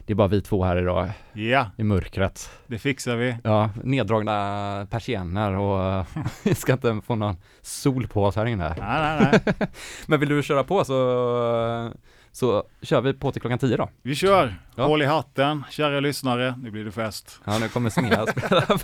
det 0.08 0.12
är 0.12 0.14
bara 0.14 0.28
vi 0.28 0.40
två 0.40 0.64
här 0.64 0.76
idag 0.76 1.10
Ja, 1.32 1.70
i 1.76 1.82
mörkret. 1.82 2.50
det 2.66 2.78
fixar 2.78 3.16
vi. 3.16 3.36
Ja, 3.44 3.70
neddragna 3.84 4.86
persienner 4.90 5.52
och 5.56 6.06
vi 6.44 6.54
ska 6.54 6.72
inte 6.72 7.00
få 7.06 7.14
någon 7.14 7.36
sol 7.62 8.06
på 8.08 8.24
oss 8.24 8.36
här 8.36 8.46
inne. 8.46 8.74
Nej, 8.78 9.18
nej, 9.20 9.40
nej. 9.58 9.68
Men 10.06 10.20
vill 10.20 10.28
du 10.28 10.42
köra 10.42 10.64
på 10.64 10.84
så, 10.84 11.92
så 12.32 12.64
kör 12.82 13.00
vi 13.00 13.12
på 13.14 13.32
till 13.32 13.40
klockan 13.40 13.58
10 13.58 13.76
då. 13.76 13.88
Vi 14.02 14.14
kör! 14.14 14.54
Ja. 14.76 14.86
Håll 14.86 15.02
i 15.02 15.06
hatten, 15.06 15.64
kära 15.70 16.00
lyssnare. 16.00 16.54
Nu 16.62 16.70
blir 16.70 16.84
det 16.84 16.92
fest. 16.92 17.40
Ja, 17.44 17.58
nu 17.58 17.68
kommer 17.68 17.90
Smea 17.90 18.26
spela 18.26 18.66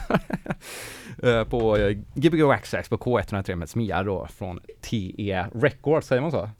Eh, 1.22 1.44
på 1.44 1.76
eh, 1.76 1.96
Gbg 2.14 2.42
Waxax 2.42 2.88
på 2.88 2.96
K103 2.96 3.54
med 3.54 3.68
Smea 3.68 4.02
då 4.02 4.26
från 4.26 4.60
TE 4.90 5.46
Records, 5.54 6.06
säger 6.06 6.22
man 6.22 6.30
så? 6.30 6.50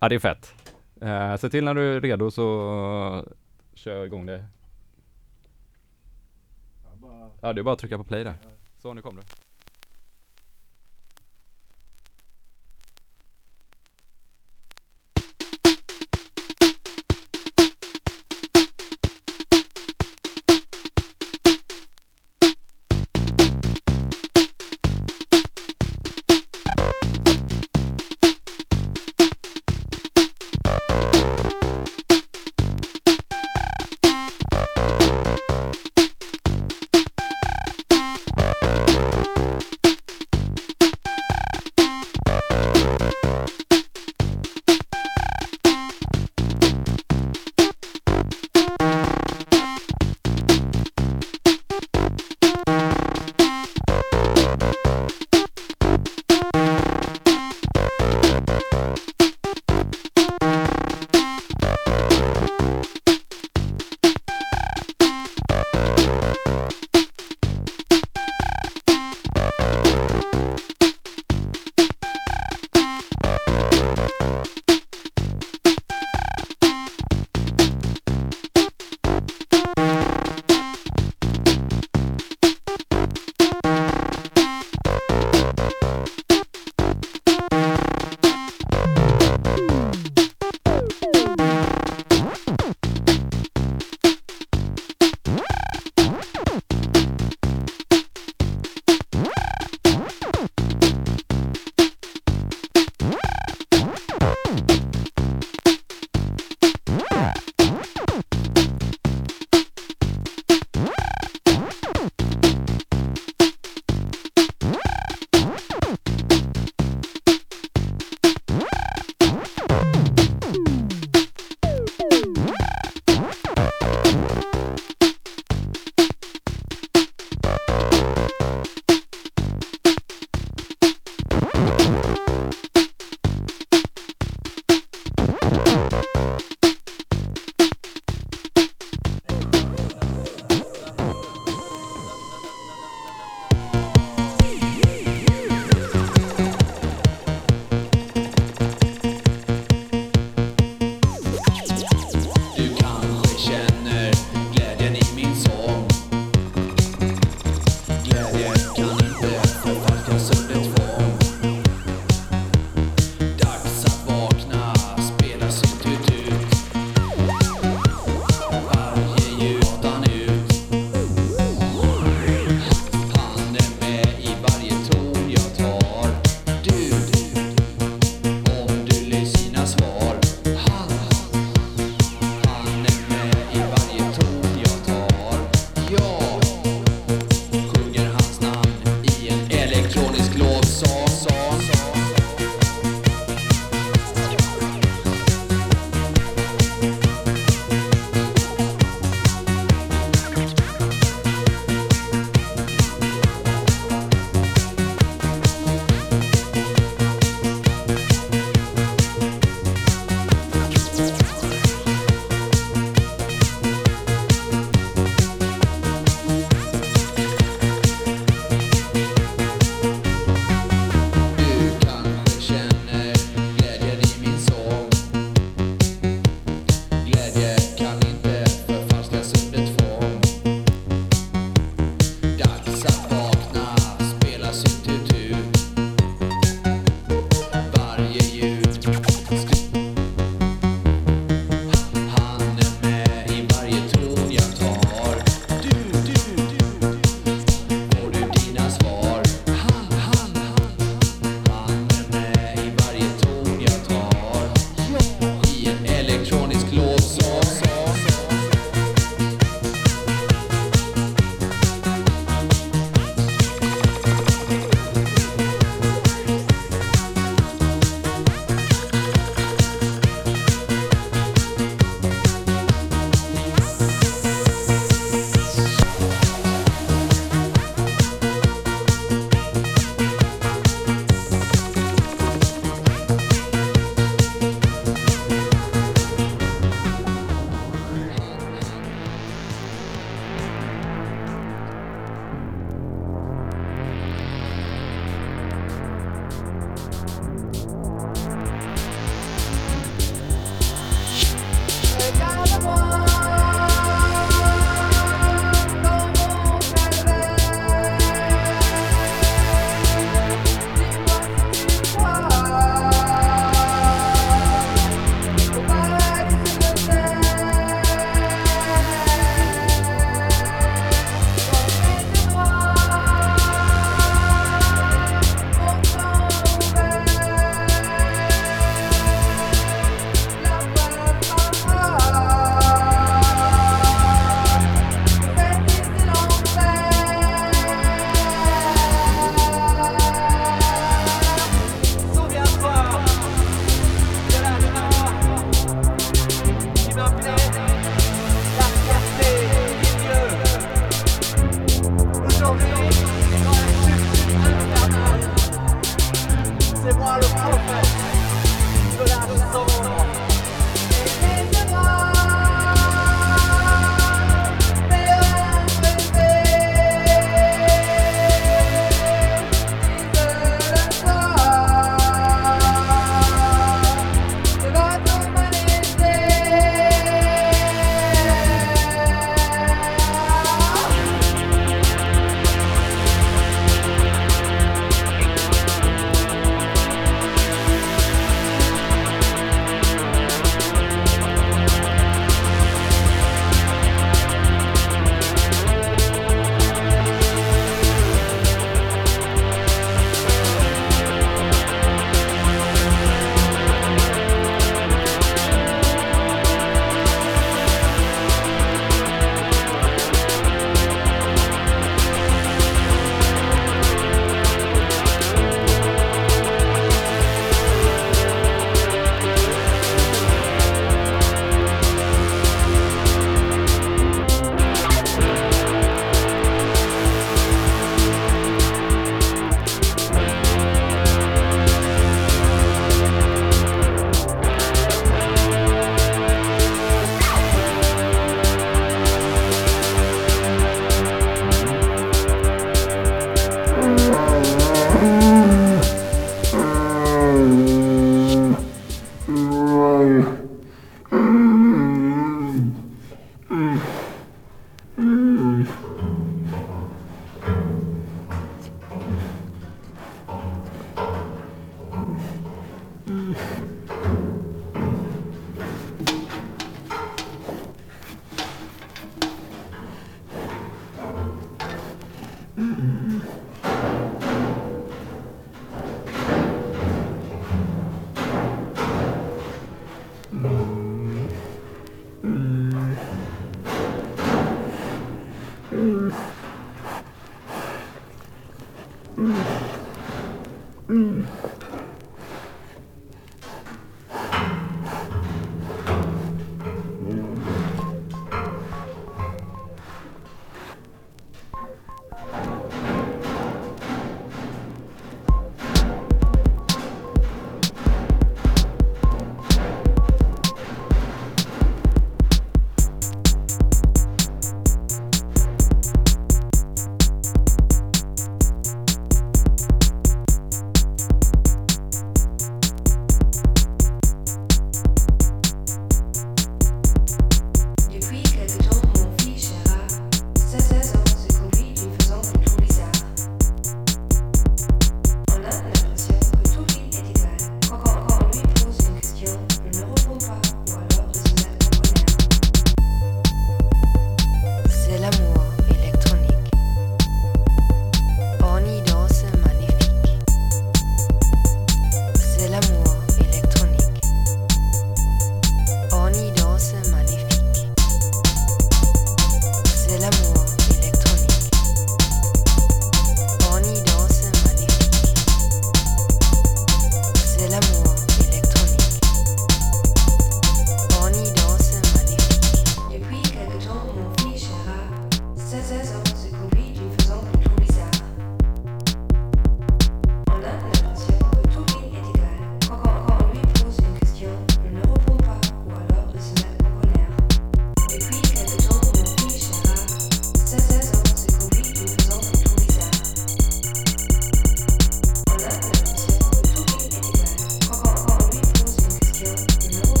Ja, 0.00 0.08
det 0.08 0.14
är 0.14 0.18
fett. 0.18 0.54
Uh, 1.02 1.36
se 1.36 1.50
till 1.50 1.64
när 1.64 1.74
du 1.74 1.96
är 1.96 2.00
redo 2.00 2.30
så 2.30 2.44
kör 3.74 3.96
jag 3.96 4.06
igång 4.06 4.26
det. 4.26 4.44
Ja, 7.40 7.52
det 7.52 7.60
är 7.60 7.62
bara 7.62 7.72
att 7.72 7.78
trycka 7.78 7.98
på 7.98 8.04
play 8.04 8.24
där. 8.24 8.34
Så, 8.78 8.94
nu 8.94 9.02
kommer 9.02 9.22
det. 9.22 9.45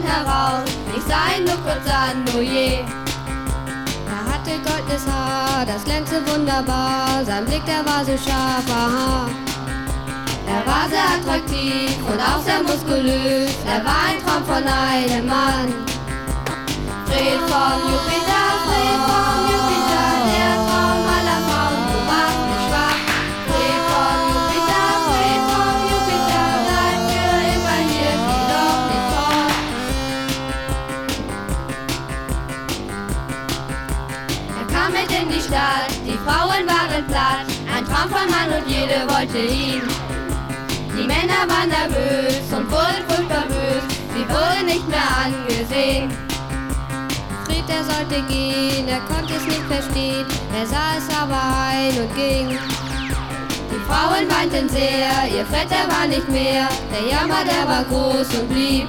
Mann 0.00 0.10
heraus. 0.10 0.68
Ich 0.96 1.02
sah 1.04 1.36
ihn 1.36 1.44
nur 1.44 1.56
kurz 1.56 1.86
an, 1.88 2.24
oh 2.36 2.40
je. 2.40 2.80
Er 4.08 4.32
hatte 4.32 4.58
goldenes 4.64 5.06
Haar, 5.06 5.64
das 5.66 5.84
glänzte 5.84 6.22
wunderbar. 6.26 7.24
Sein 7.24 7.44
Blick, 7.44 7.64
der 7.64 7.84
war 7.84 8.04
so 8.04 8.12
scharf, 8.12 8.64
aha. 8.70 9.28
Er 10.46 10.66
war 10.66 10.88
sehr 10.88 11.04
attraktiv 11.16 11.96
und 12.08 12.20
auch 12.20 12.42
sehr 12.42 12.62
muskulös. 12.62 13.54
Er 13.66 13.84
war 13.84 14.08
ein 14.08 14.18
Traum 14.24 14.44
von 14.44 14.66
einem 14.66 15.26
Mann. 15.26 15.68
Fred 17.06 17.40
vom 17.48 17.92
Jupiter, 17.92 18.19
sollte 47.90 48.22
gehen, 48.32 48.88
er 48.88 49.00
konnte 49.00 49.34
es 49.34 49.44
nicht 49.44 49.64
verstehen, 49.68 50.26
er 50.58 50.66
sah 50.66 50.96
es 50.98 51.08
aber 51.16 51.40
ein 51.70 51.94
und 52.02 52.14
ging. 52.14 52.58
Die 53.70 53.82
Frauen 53.86 54.26
weinten 54.28 54.68
sehr, 54.68 55.10
ihr 55.34 55.46
Vetter 55.46 55.84
war 55.88 56.06
nicht 56.06 56.28
mehr, 56.28 56.68
der 56.92 57.04
Jammer, 57.10 57.44
der 57.44 57.68
war 57.68 57.84
groß 57.84 58.28
und 58.38 58.48
blieb. 58.48 58.88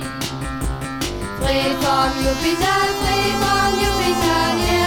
Fred 1.39 1.73
vom 1.81 2.11
Jupiter, 2.25 2.77
Fred 3.01 3.35
vom 3.43 3.71
Jupiter, 3.83 4.41
der 4.61 4.80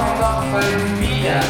Komm 0.00 0.18
doch 0.18 0.42
bald 0.50 1.00
wieder. 1.00 1.40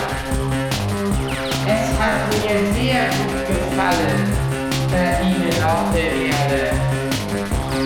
Es 1.67 1.87
hat 2.01 2.21
mir 2.31 2.59
sehr 2.75 3.03
gut 3.15 3.47
gefallen, 3.47 4.23
bei 4.91 5.09
Ihnen 5.23 5.59
auf 5.63 5.87
der 5.95 6.11
Erde. 6.11 6.63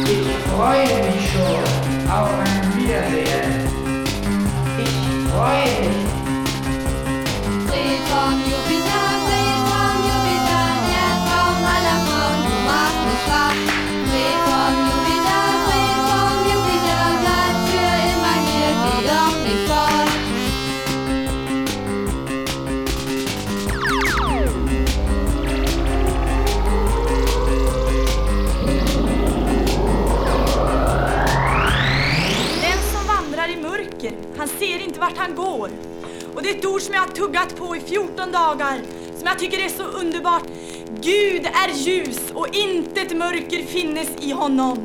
Ich 0.04 0.26
freue 0.50 0.88
mich 1.04 1.22
schon 1.32 1.64
auf 2.10 2.30
ein 2.40 2.64
Wiedersehen. 2.76 3.52
Ich 4.78 4.96
freue 5.30 5.74
mich. 5.80 6.14
Vom 8.08 8.32
Jupiter, 8.48 8.93
vart 35.04 35.18
han 35.18 35.34
går. 35.34 35.70
Och 36.34 36.42
det 36.42 36.50
är 36.50 36.54
ett 36.58 36.64
ord 36.64 36.80
som 36.80 36.94
jag 36.94 37.00
har 37.00 37.08
tuggat 37.08 37.56
på 37.56 37.76
i 37.76 37.80
14 37.80 38.32
dagar, 38.32 38.80
som 39.18 39.26
jag 39.26 39.38
tycker 39.38 39.58
är 39.58 39.68
så 39.68 39.82
underbart. 39.82 40.46
Gud 41.00 41.46
är 41.46 41.68
ljus 41.74 42.20
och 42.34 42.48
intet 42.54 43.16
mörker 43.16 43.64
finnes 43.64 44.08
i 44.20 44.30
honom. 44.32 44.78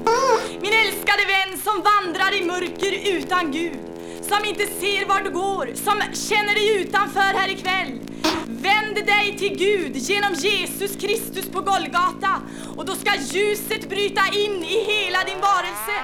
Min 0.62 0.74
älskade 0.74 1.24
vän 1.36 1.60
som 1.64 1.84
vandrar 1.92 2.42
i 2.42 2.46
mörker 2.46 3.18
utan 3.18 3.52
Gud, 3.52 3.80
som 4.22 4.46
inte 4.46 4.66
ser 4.80 5.08
vart 5.08 5.24
du 5.24 5.32
går, 5.32 5.66
som 5.76 6.02
känner 6.30 6.54
dig 6.54 6.82
utanför 6.82 7.32
här 7.40 7.50
ikväll. 7.50 8.00
Vänd 8.48 8.96
dig 8.96 9.38
till 9.38 9.58
Gud 9.58 9.96
genom 9.96 10.34
Jesus 10.34 10.96
Kristus 10.96 11.50
på 11.50 11.62
Golgata 11.62 12.42
och 12.78 12.86
då 12.86 12.96
ska 12.96 13.12
ljuset 13.16 13.90
bryta 13.90 14.22
in 14.28 14.64
i 14.64 14.84
hela 14.92 15.24
din 15.24 15.42
varelse 15.42 15.96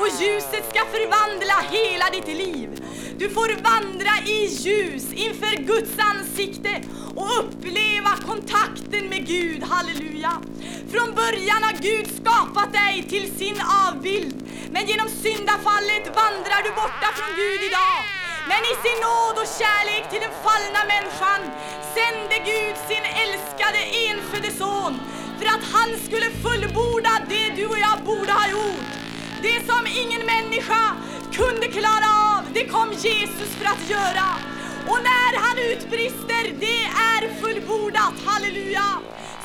och 0.00 0.20
ljuset 0.20 0.64
ska 0.70 0.80
förvandla 0.96 1.56
hela 1.76 2.06
ditt 2.16 2.36
liv. 2.44 2.68
Du 3.18 3.30
får 3.30 3.50
vandra 3.70 4.14
i 4.26 4.38
ljus 4.46 5.12
inför 5.12 5.52
Guds 5.70 5.94
ansikte 6.10 6.72
och 7.16 7.28
uppleva 7.40 8.12
kontakten 8.26 9.08
med 9.08 9.26
Gud, 9.26 9.62
halleluja. 9.62 10.32
Från 10.92 11.14
början 11.14 11.62
har 11.62 11.76
Gud 11.88 12.06
skapat 12.20 12.72
dig 12.72 13.06
till 13.12 13.26
sin 13.38 13.58
avbild, 13.86 14.36
men 14.72 14.86
genom 14.86 15.08
syndafallet 15.08 16.06
vandrar 16.22 16.60
du 16.66 16.70
borta 16.82 17.08
från 17.18 17.32
Gud 17.42 17.60
idag. 17.70 17.98
Men 18.50 18.62
i 18.72 18.74
sin 18.84 18.98
nåd 19.06 19.36
och 19.42 19.50
kärlek 19.60 20.04
till 20.10 20.22
den 20.26 20.36
fallna 20.46 20.82
människan 20.92 21.40
sände 21.94 22.36
Gud 22.52 22.76
sin 22.90 23.04
älskade 23.24 23.80
enfödde 24.08 24.50
son 24.62 24.94
för 25.38 25.46
att 25.54 25.64
han 25.74 25.90
skulle 26.06 26.28
fullborda 26.44 27.12
det 27.28 27.48
du 27.56 27.66
och 27.66 27.80
jag 27.86 27.96
borde 28.04 28.32
ha 28.32 28.46
gjort. 28.56 29.09
Det 29.42 29.66
som 29.70 29.86
ingen 30.02 30.26
människa 30.26 30.96
kunde 31.32 31.66
klara 31.68 32.10
av, 32.34 32.42
det 32.54 32.64
kom 32.64 32.92
Jesus 32.92 33.50
för 33.58 33.66
att 33.74 33.90
göra. 33.90 34.28
Och 34.90 35.00
när 35.10 35.32
han 35.44 35.56
utbrister, 35.70 36.42
det 36.64 36.82
är 37.12 37.22
fullbordat, 37.40 38.14
halleluja, 38.26 38.88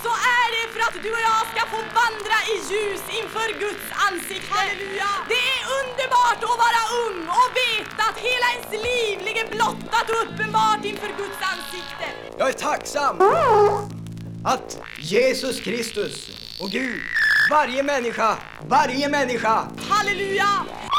så 0.04 0.12
är 0.40 0.48
det 0.56 0.66
för 0.74 0.82
att 0.88 0.98
du 1.04 1.12
och 1.18 1.24
jag 1.32 1.44
ska 1.54 1.62
få 1.76 1.80
vandra 2.02 2.38
i 2.54 2.56
ljus 2.70 3.04
inför 3.22 3.48
Guds 3.64 3.88
ansikte. 4.08 4.54
Halleluja! 4.54 5.12
Det 5.34 5.44
är 5.56 5.62
underbart 5.80 6.42
att 6.50 6.60
vara 6.66 6.84
ung 7.06 7.22
och 7.40 7.50
veta 7.64 8.02
att 8.10 8.20
hela 8.30 8.48
ens 8.56 8.70
liv 8.90 9.16
ligger 9.28 9.48
blottat 9.56 10.06
och 10.12 10.20
uppenbart 10.24 10.86
inför 10.92 11.12
Guds 11.22 11.40
ansikte. 11.54 12.06
Jag 12.38 12.50
är 12.50 12.54
tacksam 12.54 13.16
att 14.44 14.80
Jesus 15.00 15.62
Kristus 15.62 16.45
och 16.60 16.70
Gud, 16.70 17.02
varje 17.50 17.84
människa, 17.84 18.38
varje 18.68 19.10
människa 19.10 19.68
Halleluja! 19.78 20.46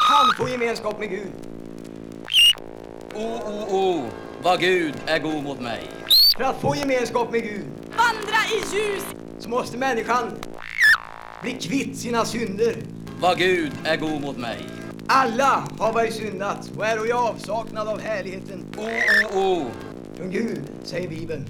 kan 0.08 0.36
få 0.46 0.52
gemenskap 0.52 0.98
med 0.98 1.10
Gud. 1.10 1.32
O, 3.14 3.40
o, 3.46 3.76
o, 3.76 4.10
vad 4.42 4.60
Gud 4.60 4.94
är 5.06 5.18
god 5.18 5.44
mot 5.44 5.60
mig. 5.60 5.90
För 6.36 6.44
att 6.44 6.60
få 6.60 6.76
gemenskap 6.76 7.32
med 7.32 7.42
Gud 7.42 7.64
Vandra 7.88 8.38
i 8.52 8.76
ljus 8.76 9.04
så 9.38 9.48
måste 9.48 9.78
människan 9.78 10.30
bli 11.42 11.52
kvitt 11.52 11.98
sina 11.98 12.24
synder. 12.24 12.76
Vad 13.20 13.38
Gud 13.38 13.72
är 13.84 13.96
god 13.96 14.20
mot 14.20 14.36
mig. 14.36 14.66
Alla 15.06 15.64
har 15.78 15.92
varit 15.92 16.14
syndat 16.14 16.70
och 16.76 16.86
är 16.86 17.08
i 17.08 17.12
avsaknad 17.12 17.88
av 17.88 18.00
härligheten 18.00 18.66
O, 18.76 18.82
o, 19.34 19.40
o, 19.40 19.66
från 20.16 20.30
Gud, 20.30 20.62
säger 20.84 21.08
Bibeln. 21.08 21.46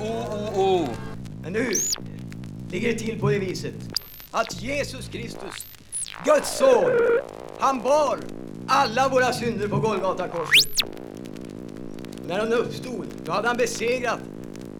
o, 0.00 0.04
o, 0.04 0.60
o. 0.60 0.88
Men 1.42 1.52
nu 1.52 1.72
ligger 2.70 2.92
det 2.92 2.98
till 2.98 3.20
på 3.20 3.30
det 3.30 3.38
viset 3.38 3.74
att 4.30 4.62
Jesus 4.62 5.08
Kristus, 5.08 5.66
Guds 6.24 6.58
son, 6.58 6.90
han 7.58 7.82
bar 7.82 8.18
alla 8.66 9.08
våra 9.08 9.32
synder 9.32 9.68
på 9.68 9.76
Golgata 9.76 10.28
korset. 10.28 10.82
När 12.26 12.38
han 12.38 12.52
uppstod, 12.52 13.06
då 13.24 13.32
hade 13.32 13.48
han 13.48 13.56
besegrat 13.56 14.20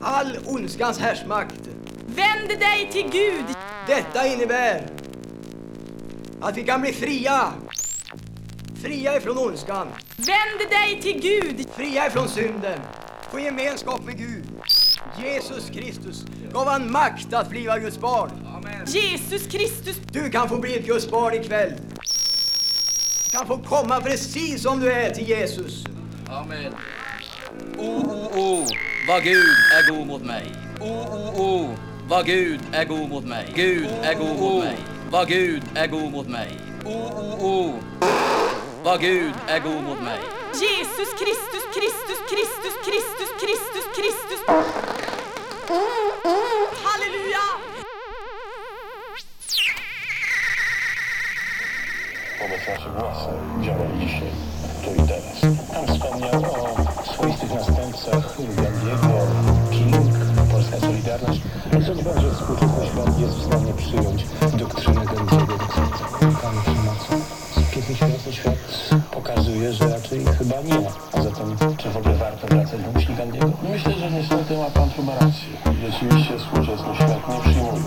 all 0.00 0.38
ondskans 0.46 0.98
härsmakt. 0.98 1.60
Vänd 2.06 2.48
dig 2.48 2.88
till 2.92 3.10
Gud. 3.10 3.44
Detta 3.86 4.26
innebär 4.26 4.86
att 6.40 6.56
vi 6.56 6.64
kan 6.64 6.80
bli 6.80 6.92
fria. 6.92 7.52
Fria 8.82 9.16
ifrån 9.16 9.38
ondskan, 9.38 9.88
Vänd 10.16 10.70
dig 10.70 11.02
till 11.02 11.20
Gud. 11.20 11.66
fria 11.76 12.06
ifrån 12.06 12.28
synden, 12.28 12.80
få 13.32 13.40
gemenskap 13.40 14.04
med 14.04 14.18
Gud. 14.18 14.44
Jesus 15.22 15.70
Kristus 15.70 16.24
gav 16.52 16.68
han 16.68 16.92
makt 16.92 17.32
att 17.32 17.50
bli 17.50 17.68
Guds 17.80 17.98
barn. 17.98 18.30
Jesus 18.86 19.46
Kristus. 19.46 19.96
Du 20.12 20.30
kan 20.30 20.48
få 20.48 20.56
bli 20.56 20.78
ett 20.78 20.86
Guds 20.86 21.10
barn 21.10 21.34
ikväll. 21.34 21.72
Du 23.24 23.30
kan 23.30 23.46
få 23.46 23.58
komma 23.58 24.00
precis 24.00 24.62
som 24.62 24.80
du 24.80 24.92
är 24.92 25.10
till 25.10 25.28
Jesus. 25.28 25.84
Amen. 26.30 26.74
O, 27.78 27.84
o, 27.84 28.40
o, 28.40 28.66
vad 29.08 29.22
Gud 29.22 29.56
är 29.76 29.90
god 29.90 30.06
mot 30.06 30.22
mig. 30.22 30.52
O, 30.80 30.84
o, 30.84 31.42
o, 31.42 31.74
vad 32.08 32.26
Gud 32.26 32.60
är 32.72 32.84
god 32.84 33.08
mot 33.08 33.24
mig. 33.24 33.52
Gud 33.54 33.88
är 34.02 34.14
god 34.14 34.38
mot 34.38 34.64
mig. 34.64 34.76
Vad 35.10 35.28
Gud 35.28 35.62
är 35.74 35.86
god 35.86 36.12
mot 36.12 36.28
mig. 36.28 36.58
O, 36.84 36.90
o, 36.90 37.46
o, 37.46 37.74
vad 38.84 39.00
Gud 39.00 39.32
är 39.48 39.60
god 39.60 39.82
mot 39.82 40.02
mig. 40.02 40.20
Jesus 40.52 41.10
Kristus, 41.20 41.64
Kristus, 41.74 42.20
Kristus, 42.30 42.74
Kristus, 42.86 43.30
Kristus, 43.40 43.86
Kristus. 43.96 44.40
Halleluja! 45.68 47.44
wobec 52.40 52.68
naszych 52.68 52.92
własnych 52.92 53.64
działań 53.64 54.00
dzisiaj, 54.00 54.30
tu 54.84 54.90
i 54.90 55.06
teraz. 55.08 55.40
Tam 55.72 55.86
wspomniał 55.86 56.42
o 56.42 57.04
swoistych 57.12 57.54
następcach 57.54 58.36
Gandiego, 58.38 59.26
King, 59.70 60.14
Polska 60.52 60.80
Solidarność. 60.80 61.40
Sądzę, 61.86 62.20
że 62.20 62.30
współczesny 62.30 62.86
świat 62.86 63.20
jest 63.20 63.34
w 63.34 63.46
stanie 63.46 63.72
przyjąć 63.74 64.26
doktrynę 64.58 65.04
Gandiego 65.04 65.47
Współczesny 67.88 68.32
świat, 68.32 68.54
świat 68.86 69.00
pokazuje, 69.10 69.72
że 69.72 69.88
raczej 69.88 70.24
chyba 70.38 70.60
nie. 70.62 70.88
A 71.12 71.22
zatem, 71.22 71.76
czy 71.78 71.90
w 71.90 71.96
ogóle 71.96 72.14
warto 72.14 72.46
wracać 72.46 72.82
do 72.82 72.92
myśli 72.92 73.14
Gandiego? 73.14 73.52
Myślę, 73.70 73.92
że 73.92 74.10
niestety 74.10 74.56
ma 74.56 74.70
pan 74.70 74.90
chyba 74.90 75.12
rację. 75.14 75.48
Rzeczywiście 75.90 76.38
współczesny 76.38 76.94
świat 76.94 77.28
nie 77.28 77.40
przyjmuje. 77.40 77.78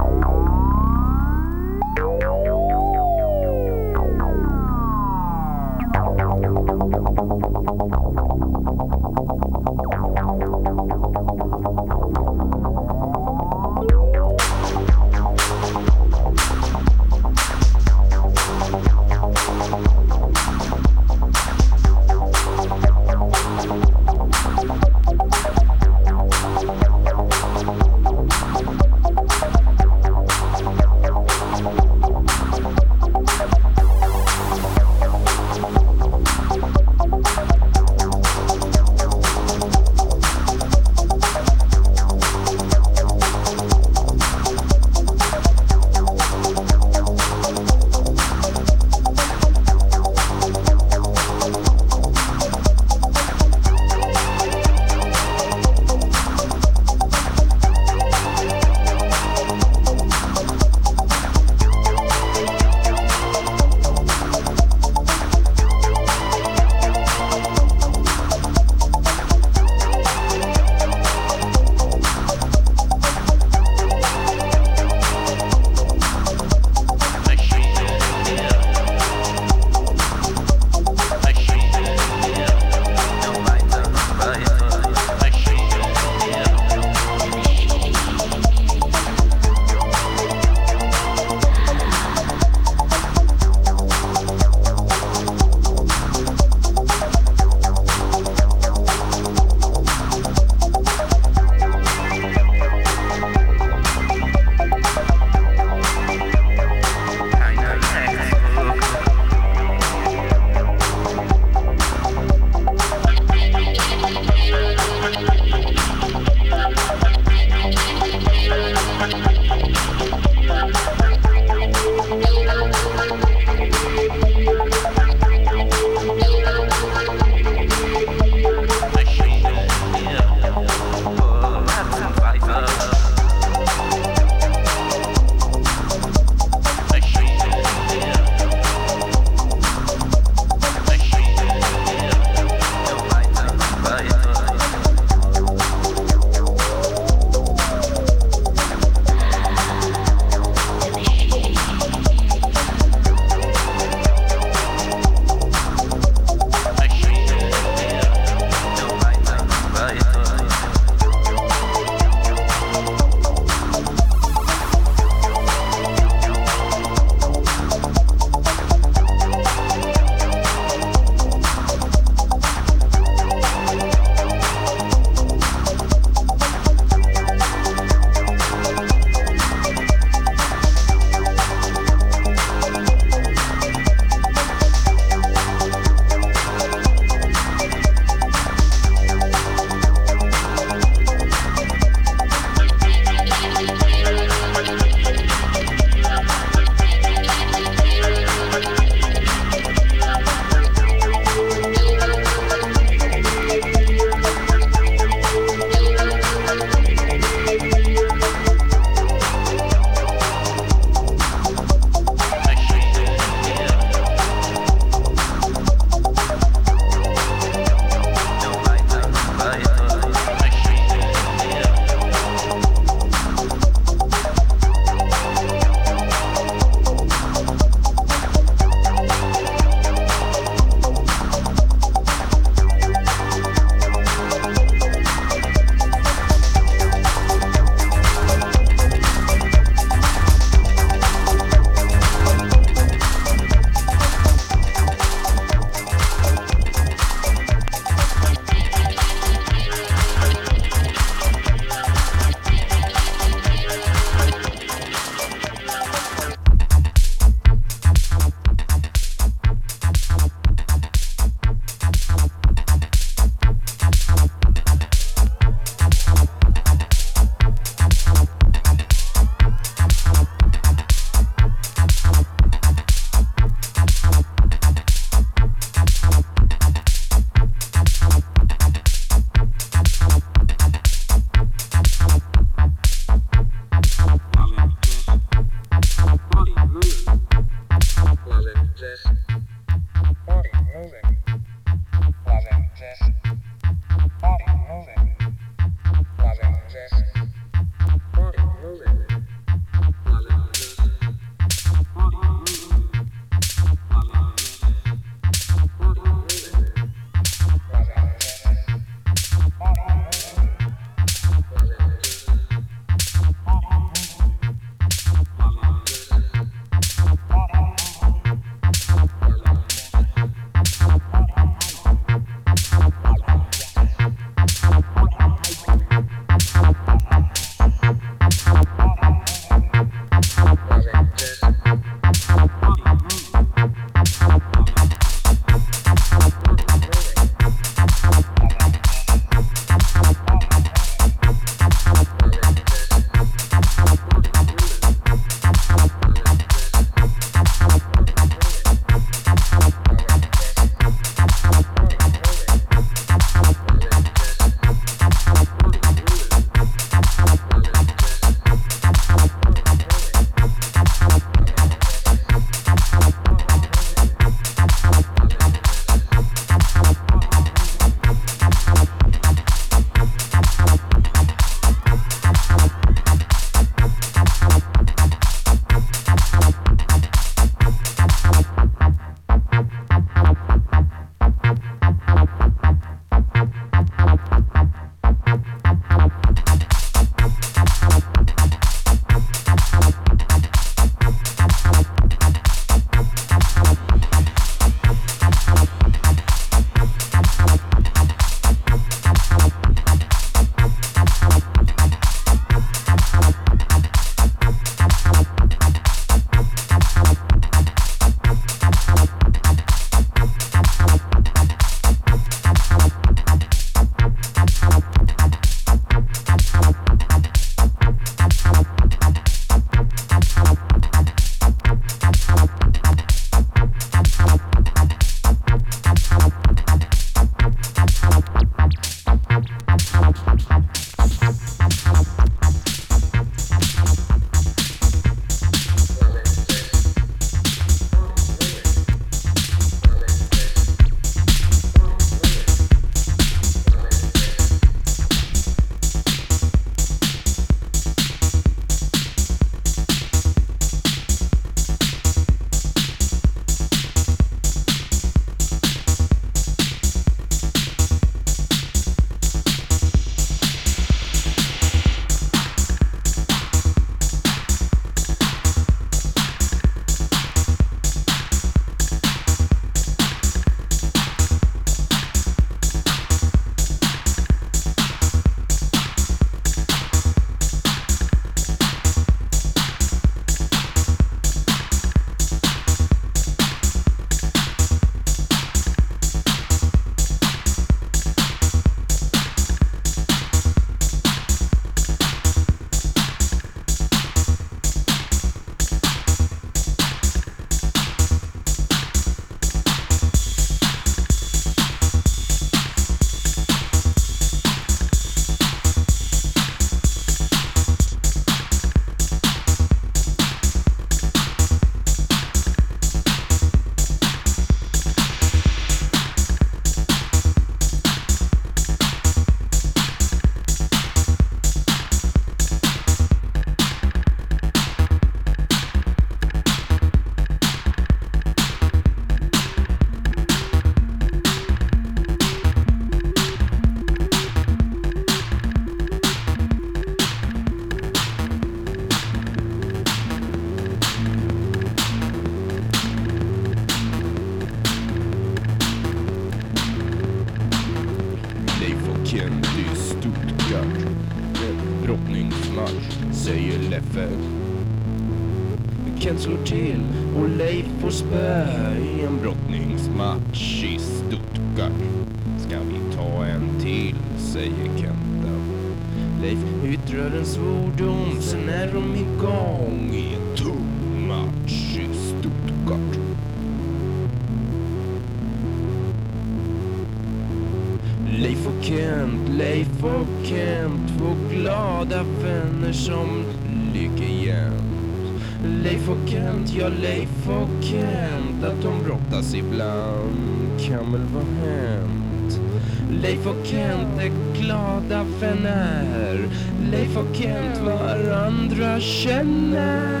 Leif 597.18 597.60
varandra 597.60 598.80
känner. 598.80 600.00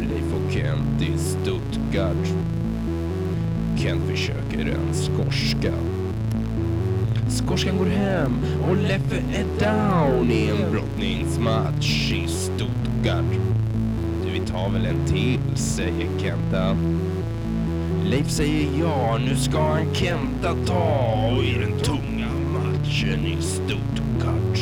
Leif 0.00 0.34
och 0.34 0.52
Kent 0.52 1.02
i 1.02 1.18
Stuttgart. 1.18 2.26
Kent 3.76 4.02
försöker 4.10 4.58
en 4.58 4.94
skorska. 4.94 5.72
Skorskan 7.28 7.78
går 7.78 7.86
hem 7.86 8.32
och 8.68 8.76
Leffe 8.76 9.22
är 9.34 9.44
down 9.60 10.30
i 10.30 10.48
en 10.48 10.72
brottningsmatch 10.72 12.12
i 12.12 12.28
Stuttgart. 12.28 13.32
Du, 14.24 14.30
vi 14.30 14.40
tar 14.40 14.70
väl 14.70 14.86
en 14.86 15.06
till, 15.06 15.56
säger 15.56 16.08
Kenta. 16.18 16.76
Leif 18.40 18.70
säger 18.70 18.80
ja, 18.80 19.18
nu 19.18 19.36
ska 19.36 19.58
han 19.58 19.94
Kenta 19.94 20.54
ta 20.66 21.42
i 21.42 21.58
den 21.60 21.78
tunga 21.78 22.28
matchen 22.52 23.26
i 23.26 23.42
Stuttgart. 23.42 24.58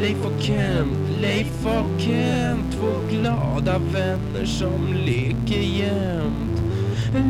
Leif 0.00 0.24
och 0.24 0.42
Kent, 0.42 1.20
Leif 1.20 1.66
och 1.66 2.00
Kent, 2.00 2.72
två 2.72 2.90
glada 3.10 3.78
vänner 3.78 4.44
som 4.44 4.94
leker 4.94 5.60
jämt. 5.60 6.62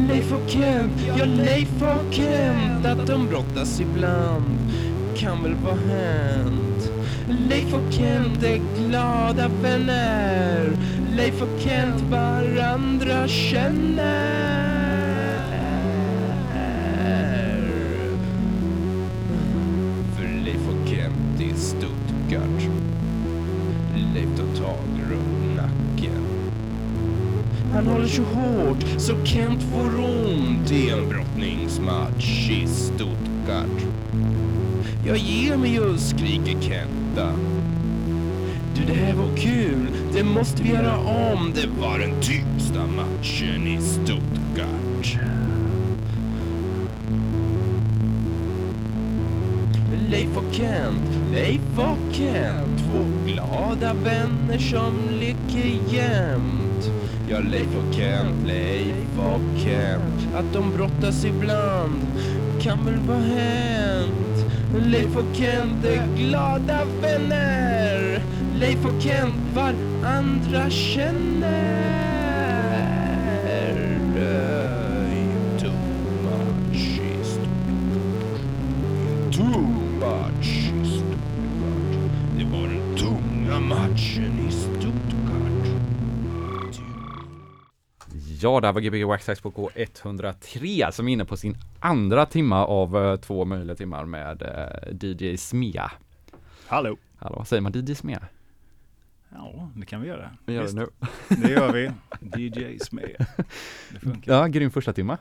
Leif 0.08 0.32
och 0.32 0.50
Kent, 0.50 0.92
ja 1.18 1.24
Leif 1.24 1.82
och 1.82 2.14
Kent, 2.14 2.86
att 2.86 3.06
de 3.06 3.26
brottas 3.26 3.80
ibland 3.80 4.58
kan 5.16 5.42
väl 5.42 5.54
vara 5.54 5.74
hänt. 5.74 6.90
Leif 7.48 7.74
och 7.74 7.92
Kent 7.92 8.42
är 8.42 8.60
glada 8.78 9.48
vänner, 9.62 10.70
Leif 11.18 11.42
och 11.42 11.60
Kent 11.60 12.00
varandra 12.00 13.28
känner. 13.28 14.58
För 20.16 20.44
Leif 20.44 20.68
och 20.68 20.88
Kent 20.88 21.40
i 21.40 21.54
Stuttgart. 21.54 22.70
Leif 24.14 24.28
tar 24.36 24.64
tag 24.64 24.84
runt 25.10 25.56
nacken. 25.56 26.24
Han 27.72 27.86
håller 27.86 28.08
så 28.08 28.22
hårt 28.22 28.84
så 28.98 29.24
Kent 29.24 29.62
får 29.62 30.00
ont 30.00 30.70
i 30.70 30.90
en 30.90 31.08
brottningsmatch 31.08 32.50
i 32.50 32.66
Stuttgart. 32.66 33.86
Jag 35.06 35.16
ger 35.16 35.56
mig 35.56 35.74
just, 35.74 36.08
skriker 36.08 36.60
Kenta. 36.60 37.32
Du, 38.76 38.84
det 38.86 38.98
här 39.00 39.14
var 39.14 39.36
kul. 39.36 39.57
Det 40.18 40.24
måste 40.24 40.62
vi 40.62 40.68
göra 40.68 40.98
om. 40.98 41.52
Det 41.54 41.66
var 41.80 41.98
den 41.98 42.20
tyngsta 42.20 42.86
matchen 42.86 43.66
i 43.66 43.80
Stuttgart. 43.80 45.18
Leif 50.10 50.36
och 50.36 50.54
Kent, 50.54 51.32
Leif 51.32 51.78
och 51.78 52.14
Kent. 52.14 52.78
Två 52.78 53.04
glada 53.26 53.94
vänner 53.94 54.58
som 54.58 54.94
leker 55.20 55.94
jämt. 55.94 56.90
Ja, 57.30 57.38
Leif 57.38 57.76
och 57.76 57.94
Kent, 57.94 58.46
Leif 58.46 59.18
och 59.18 59.60
Kent. 59.60 60.34
Att 60.34 60.52
de 60.52 60.72
brottas 60.76 61.24
ibland 61.24 62.06
kan 62.60 62.84
väl 62.84 62.98
vara 62.98 63.18
hänt. 63.18 64.52
Leif 64.86 65.16
och 65.16 65.36
Kent 65.36 65.84
är 65.84 66.16
glada 66.16 66.78
vänner. 67.02 68.22
Leif 68.60 68.84
och 68.84 69.02
Kent 69.02 69.34
var 69.54 69.97
varandra 70.08 70.70
känner 70.70 71.98
Too 75.58 75.72
much 76.22 76.98
is 77.20 77.38
too 79.36 79.60
much. 80.00 80.72
Det 82.38 82.44
var 82.44 82.68
den 82.68 82.96
tunga 82.96 83.60
matchen 83.60 84.48
i 84.48 84.52
Stuttgart. 84.52 85.68
Ja, 88.40 88.60
där 88.60 88.72
var 88.72 88.80
Gbg 88.80 89.04
Waxax 89.04 89.40
på 89.40 89.50
K103 89.50 90.90
som 90.90 91.08
är 91.08 91.12
inne 91.12 91.24
på 91.24 91.36
sin 91.36 91.56
andra 91.80 92.26
timma 92.26 92.66
av 92.66 92.96
eh, 92.96 93.16
två 93.16 93.44
möjliga 93.44 93.76
timmar 93.76 94.04
med 94.04 94.42
eh, 94.42 95.08
DJ 95.08 95.36
Smea. 95.36 95.92
Hallå. 96.66 96.96
Hallå, 97.18 97.44
säger 97.44 97.60
man 97.60 97.72
DJ 97.72 97.94
Smea? 97.94 98.22
Ja, 99.34 99.70
det 99.74 99.86
kan 99.86 100.00
vi 100.00 100.08
göra. 100.08 100.30
Vi 100.46 100.52
gör 100.54 100.62
Visst. 100.62 100.76
det 100.76 100.80
nu. 100.80 100.88
Det 101.42 101.50
gör 101.50 101.72
vi. 101.72 101.90
DJ 102.48 102.78
Smea. 102.78 103.26
Det 103.90 104.00
funkar. 104.00 104.32
Ja, 104.34 104.46
grym 104.46 104.70
första 104.70 104.92
timma. 104.92 105.18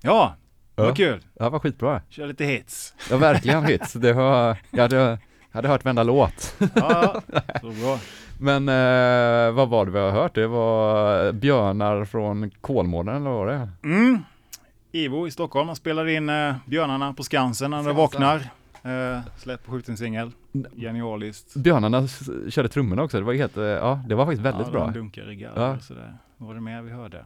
Ja, 0.00 0.34
vad 0.74 0.88
Ja. 0.88 0.94
kul. 0.94 1.20
Ja, 1.34 1.50
vad 1.50 1.62
skitbra. 1.62 2.02
Kör 2.08 2.26
lite 2.26 2.44
hits. 2.44 2.94
Ja, 3.10 3.16
verkligen 3.16 3.64
hits. 3.64 3.92
Det 3.92 4.12
var, 4.12 4.56
jag 4.70 4.82
hade, 4.82 5.18
hade 5.50 5.68
hört 5.68 5.84
varenda 5.84 6.02
låt. 6.02 6.56
Ja, 6.74 7.22
så 7.60 7.70
bra. 7.70 7.98
Men 8.40 8.68
eh, 8.68 9.52
vad 9.54 9.68
var 9.68 9.84
det 9.86 9.90
vi 9.92 9.98
har 9.98 10.10
hört? 10.10 10.34
Det 10.34 10.46
var 10.46 11.32
Björnar 11.32 12.04
från 12.04 12.50
Kolmården 12.60 13.16
eller 13.16 13.30
vad 13.30 13.38
var 13.38 13.46
det? 13.46 13.68
Mm. 13.84 14.18
Ivo 14.92 15.26
i 15.26 15.30
Stockholm 15.30 15.66
han 15.68 15.76
spelar 15.76 16.08
in 16.08 16.28
eh, 16.28 16.54
Björnarna 16.66 17.12
på 17.12 17.22
Skansen 17.22 17.70
när 17.70 17.82
de 17.82 17.96
vaknar. 17.96 18.48
Eh, 18.84 19.20
släpp 19.36 19.64
på 19.64 19.72
skjutningssingel. 19.72 20.32
Genialiskt. 20.72 21.54
Björnarna 21.56 22.08
körde 22.48 22.68
trummorna 22.68 23.02
också, 23.02 23.18
det 23.18 23.24
var 23.24 23.32
helt, 23.34 23.56
eh, 23.56 23.64
ja 23.64 24.00
det 24.08 24.14
var 24.14 24.24
faktiskt 24.26 24.42
väldigt 24.42 24.66
ja, 24.66 24.72
bra. 24.72 24.84
De 24.86 24.92
dunkar 24.92 25.30
i 25.30 25.36
garv 25.36 25.52
Ja. 25.56 25.76
och 25.76 25.82
sådär. 25.82 26.14
Vad 26.36 26.46
var 26.46 26.54
det 26.54 26.60
mer 26.60 26.82
vi 26.82 26.90
hörde? 26.90 27.24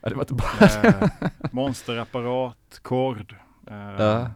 Ja, 0.00 0.08
det 0.08 0.14
var 0.14 0.22
inte 0.22 0.34
bara 0.34 0.88
Eh, 0.88 1.08
monsterapparat, 1.52 2.80
kord. 2.82 3.34
Eh, 3.66 3.76
Ja. 3.76 4.30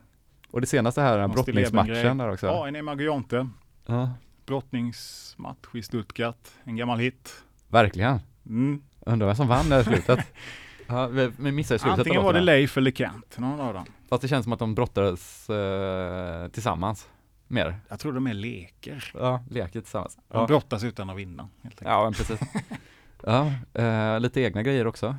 Och 0.51 0.61
det 0.61 0.67
senaste 0.67 1.01
här, 1.01 1.19
den 1.19 1.31
brottningsmatchen 1.31 2.19
där 2.19 2.33
också. 2.33 2.47
Ja, 2.47 2.69
en 2.69 2.77
Emagojonte. 2.77 3.49
Ja. 3.87 4.11
Brottningsmatch 4.47 5.75
i 5.75 5.83
Stuttgart. 5.83 6.49
En 6.65 6.77
gammal 6.77 6.99
hit. 6.99 7.45
Verkligen. 7.69 8.19
Mm. 8.47 8.83
Undrar 9.01 9.27
vem 9.27 9.37
som 9.37 9.49
vann 9.49 9.69
där 9.69 9.81
i 9.81 9.85
slutet. 9.85 10.19
ja, 10.87 11.07
vi, 11.07 11.31
vi 11.39 11.53
missade 11.53 11.79
slutet 11.79 11.99
Antingen 11.99 12.23
var 12.23 12.33
det. 12.33 12.41
Leif 12.41 12.77
eller 12.77 12.91
Kent. 12.91 13.39
Någon 13.39 13.61
av 13.61 13.75
dem. 13.75 13.85
Fast 14.13 14.23
det 14.23 14.29
känns 14.29 14.45
som 14.45 14.53
att 14.53 14.59
de 14.59 14.75
brottades 14.75 15.51
eh, 15.51 16.49
tillsammans. 16.49 17.09
Mer. 17.49 17.81
Jag 17.89 18.01
tror 18.01 18.13
de 18.13 18.27
är 18.27 18.35
leker. 18.35 19.13
Ja, 19.15 19.45
leker 19.51 19.81
tillsammans. 19.81 20.17
De 20.29 20.41
Ja, 20.41 20.47
brottas 20.47 20.85
utan 20.85 21.11
att 21.11 21.17
vinna. 21.17 21.49
Helt 21.63 21.75
enkelt. 21.75 21.89
ja 21.91 22.05
men 22.05 22.13
precis. 22.13 22.41
ja, 23.23 23.53
eh, 23.83 24.21
lite 24.21 24.41
egna 24.41 24.63
grejer 24.63 24.87
också. 24.87 25.17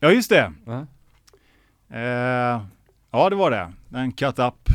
Ja, 0.00 0.10
just 0.10 0.30
det. 0.30 0.52
Ja. 0.66 0.86
Eh, 1.96 2.62
ja, 3.10 3.30
det 3.30 3.36
var 3.36 3.50
det. 3.50 3.72
En 3.98 4.12
cut 4.12 4.38
up. 4.38 4.68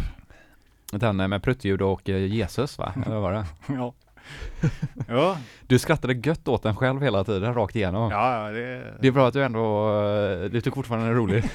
Den 0.91 1.19
eh, 1.19 1.27
med 1.27 1.43
pruttljud 1.43 1.81
och 1.81 2.09
eh, 2.09 2.25
Jesus 2.33 2.77
va? 2.77 2.93
Eller 2.95 3.19
vad 3.19 3.21
var 3.21 3.31
det? 3.33 3.45
ja. 3.73 3.93
ja. 5.07 5.37
Du 5.67 5.79
skrattade 5.79 6.13
gött 6.13 6.47
åt 6.47 6.63
den 6.63 6.75
själv 6.75 7.01
hela 7.01 7.23
tiden, 7.23 7.53
rakt 7.53 7.75
igenom. 7.75 8.11
Ja, 8.11 8.49
det, 8.49 8.93
Det 9.01 9.07
är 9.07 9.11
bra 9.11 9.27
att 9.27 9.33
du 9.33 9.43
ändå, 9.43 9.89
eh, 10.01 10.49
du 10.49 10.61
tycker 10.61 10.75
fortfarande 10.75 11.05
den 11.07 11.15
är 11.15 11.19
rolig. 11.19 11.43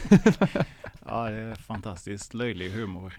ja, 1.07 1.31
det 1.31 1.37
är 1.37 1.55
fantastiskt 1.55 2.35
löjlig 2.35 2.71
humor. 2.71 3.15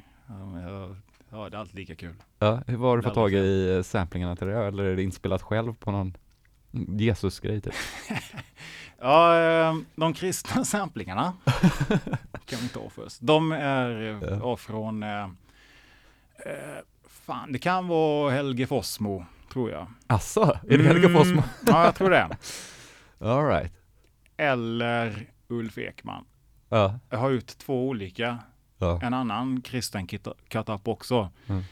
Ja, 1.32 1.50
det 1.50 1.58
är 1.58 1.60
alltid 1.60 1.76
lika 1.76 1.96
kul. 1.96 2.16
ja, 2.40 2.62
hur 2.68 2.78
var 2.78 2.98
du 2.98 3.04
fått 3.04 3.14
tag 3.14 3.34
i 3.34 3.82
samplingarna 3.86 4.36
till 4.36 4.48
det? 4.48 4.66
Eller 4.66 4.84
är 4.84 4.96
det 4.96 5.04
inspelat 5.04 5.42
själv 5.42 5.74
på 5.74 5.92
någon 5.92 6.18
Jesus-grej 7.00 7.62
typ? 7.62 7.74
Ja, 9.02 9.40
eh, 9.40 9.76
de 9.96 10.14
kristna 10.14 10.66
samplingarna 10.66 11.34
kan 12.46 12.60
vi 12.62 12.68
ta 12.70 12.90
först. 12.90 13.18
De 13.22 13.52
är 13.52 14.02
eh, 14.02 14.40
ja. 14.42 14.58
från, 14.58 15.04
eh, 15.04 15.24
eh, 16.46 16.80
fan, 17.08 17.52
det 17.52 17.60
kan 17.60 17.88
vara 17.88 18.32
Helge 18.32 18.68
Fossmo, 18.68 19.26
tror 19.50 19.72
jag. 19.72 19.88
Asså, 20.08 20.58
är 20.70 20.78
det 20.78 20.84
Helge 20.84 21.10
Fossmo? 21.10 21.44
Ja, 21.68 21.86
jag 21.86 21.96
tror 21.96 22.10
det. 22.10 22.30
All 23.20 23.46
right. 23.46 23.74
Eller 24.38 25.28
Ulf 25.48 25.78
Ekman. 25.78 26.26
Ja. 26.70 27.00
Jag 27.10 27.18
har 27.18 27.30
gjort 27.30 27.58
två 27.58 27.88
olika. 27.88 28.38
Ja. 28.78 29.00
En 29.04 29.14
annan 29.14 29.62
kristen 29.62 30.08
cut-up 30.50 30.88
också. 30.88 31.30
Mm. 31.48 31.64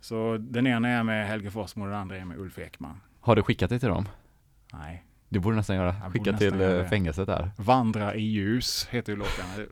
Så 0.00 0.36
den 0.40 0.66
ena 0.66 0.88
är 0.88 1.02
med 1.02 1.28
Helge 1.28 1.50
Fossmo 1.50 1.84
och 1.84 1.90
den 1.90 1.98
andra 2.00 2.16
är 2.16 2.24
med 2.24 2.38
Ulf 2.38 2.58
Ekman. 2.58 3.00
Har 3.20 3.36
du 3.36 3.42
skickat 3.42 3.70
det 3.70 3.78
till 3.78 3.88
dem? 3.88 4.08
Nej. 4.72 5.04
Du 5.28 5.38
borde 5.38 5.56
nästan 5.56 5.76
göra. 5.76 5.96
Jag 6.02 6.12
Skicka 6.12 6.32
till 6.32 6.60
göra 6.60 6.82
eh, 6.82 6.88
fängelset 6.88 7.26
där. 7.26 7.50
Vandra 7.56 8.14
i 8.14 8.22
ljus 8.22 8.88
heter 8.90 9.12
ju 9.12 9.18
låten. 9.18 9.44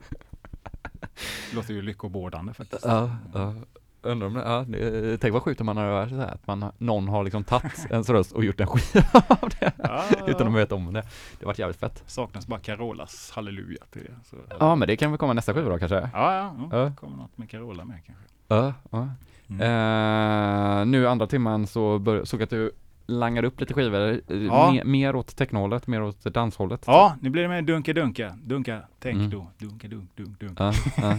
Det 1.49 1.55
låter 1.55 1.73
ju 1.73 1.81
lyckobådande 1.81 2.53
faktiskt. 2.53 2.85
Ja, 2.85 3.15
ja. 3.33 3.55
Undrar 4.03 4.27
om 4.27 4.33
det, 4.33 4.39
ja, 4.41 4.65
det, 4.67 5.17
tänk 5.17 5.33
vad 5.33 5.43
sjukt 5.43 5.59
om 5.61 5.65
man 5.65 5.77
har 5.77 5.83
hört 5.85 6.09
så 6.09 6.15
här, 6.15 6.27
att 6.33 6.47
man, 6.47 6.71
någon 6.77 7.07
har 7.07 7.23
liksom 7.23 7.43
tagit 7.43 7.85
ens 7.89 8.09
röst 8.09 8.31
och 8.31 8.43
gjort 8.45 8.59
en 8.59 8.67
skiva 8.67 9.05
av 9.27 9.49
det. 9.59 9.71
Ja, 9.83 10.03
Utan 10.27 10.47
att 10.47 10.53
veta 10.53 10.75
om 10.75 10.93
det. 10.93 11.03
Det 11.39 11.45
vart 11.45 11.59
jävligt 11.59 11.79
fett. 11.79 12.03
Saknas 12.07 12.47
bara 12.47 12.59
Carolas 12.59 13.31
halleluja 13.35 13.79
till 13.91 14.01
det. 14.03 14.29
Så. 14.29 14.35
Ja, 14.59 14.75
men 14.75 14.87
det 14.87 14.95
kan 14.97 15.11
väl 15.11 15.17
komma 15.17 15.33
nästa 15.33 15.53
skiva 15.53 15.69
då 15.69 15.77
kanske? 15.79 15.95
Ja, 15.95 16.09
ja, 16.13 16.55
ja. 16.71 16.77
Ja. 16.83 16.91
kommer 16.99 17.17
något 17.17 17.37
med 17.37 17.49
Carola 17.49 17.85
med 17.85 17.99
kanske. 18.05 18.23
Ja, 18.47 18.73
ja. 18.91 19.07
Mm. 19.49 19.61
Eh, 19.61 20.85
nu 20.85 21.07
andra 21.07 21.27
timman 21.27 21.67
så 21.67 21.99
bör, 21.99 22.23
såg 22.25 22.39
jag 22.41 22.43
att 22.43 22.49
du 22.49 22.71
langade 23.05 23.47
upp 23.47 23.59
lite 23.59 23.73
skivor, 23.73 24.21
eh, 24.27 24.37
Ja. 24.37 24.71
mer, 24.71 24.83
mer 24.83 25.15
åt 25.15 25.35
technohållet, 25.35 25.87
mer 25.87 26.01
åt 26.03 26.23
danshållet. 26.23 26.83
Ja, 26.87 27.15
nu 27.21 27.29
blir 27.29 27.41
det 27.41 27.47
med 27.49 27.65
Dunka 27.65 27.93
Dunka. 27.93 28.37
Dunka, 28.43 28.81
tänk 28.99 29.15
Mm. 29.17 29.29
då. 29.29 29.47
Dunka 29.57 29.87
Dunk 29.87 30.09
Dunk 30.15 30.39
Dunk. 30.39 30.59
Ja. 30.59 30.73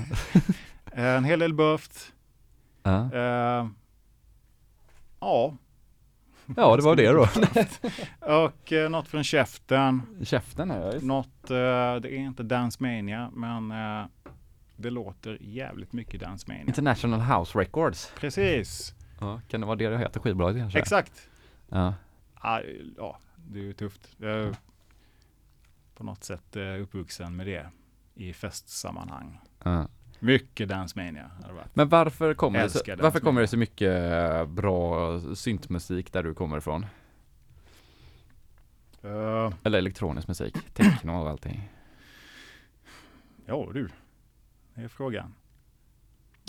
Eh, 0.94 1.04
en 1.16 1.24
hel 1.24 1.38
del 1.38 1.54
Buffed. 1.54 1.92
Ja. 2.82 3.12
Eh, 3.12 3.68
ja. 5.20 5.56
Ja, 6.56 6.76
det 6.76 6.82
var 6.82 6.96
det 6.96 7.08
då. 7.12 7.26
Och 8.36 8.72
eh, 8.72 8.90
något 8.90 9.08
från 9.08 9.24
käften. 9.24 10.02
Käften 10.22 10.70
är 10.70 10.92
jag 10.92 11.02
Något, 11.02 11.50
eh, 11.50 11.56
det 12.00 12.12
är 12.12 12.18
inte 12.18 12.42
Dance 12.42 12.82
Mania, 12.82 13.30
men 13.34 13.70
eh, 13.70 14.06
det 14.76 14.90
låter 14.90 15.38
jävligt 15.40 15.92
mycket 15.92 16.20
Dance 16.20 16.44
Mania. 16.48 16.64
International 16.66 17.20
House 17.20 17.58
Records. 17.58 18.12
Precis. 18.16 18.94
Ja, 19.20 19.40
kan 19.48 19.60
det 19.60 19.66
vara 19.66 19.76
det 19.76 19.88
det 19.88 19.98
heter, 19.98 20.20
skivbolaget 20.20 20.62
kanske? 20.62 20.78
Exakt. 20.78 21.28
Ja. 21.68 21.94
Ja, 22.42 22.60
ja, 22.96 23.18
det 23.36 23.58
är 23.58 23.62
ju 23.64 23.72
tufft. 23.72 24.08
Jag 24.16 24.30
är 24.30 24.56
på 25.94 26.04
något 26.04 26.24
sätt 26.24 26.56
eh, 26.56 26.82
uppvuxen 26.82 27.36
med 27.36 27.46
det 27.46 27.66
i 28.14 28.32
festsammanhang. 28.32 29.40
Ja. 29.64 29.88
Mycket 30.24 30.68
Dance 30.68 30.98
Mania 30.98 31.30
har 31.42 31.48
det 31.48 31.54
varit. 31.54 31.76
Men 31.76 31.88
varför 31.88 32.34
kommer, 32.34 32.62
det 32.62 32.70
så, 32.70 32.80
varför 32.98 33.20
kommer 33.20 33.40
det 33.40 33.46
så 33.46 33.56
mycket 33.56 34.12
eh, 34.12 34.46
bra 34.46 35.20
syntmusik 35.34 36.12
där 36.12 36.22
du 36.22 36.34
kommer 36.34 36.58
ifrån? 36.58 36.86
Eh, 39.02 39.52
Eller 39.62 39.78
elektronisk 39.78 40.28
musik, 40.28 40.56
techno 40.74 41.12
och 41.12 41.30
allting. 41.30 41.68
Ja 43.46 43.70
du, 43.74 43.88
det 44.74 44.82
är 44.82 44.88
frågan. 44.88 45.34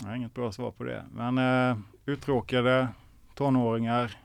Jag 0.00 0.06
har 0.06 0.16
inget 0.16 0.34
bra 0.34 0.52
svar 0.52 0.70
på 0.70 0.84
det. 0.84 1.04
Men 1.12 1.38
uh, 1.38 1.78
uttråkade 2.06 2.88
tonåringar 3.34 4.16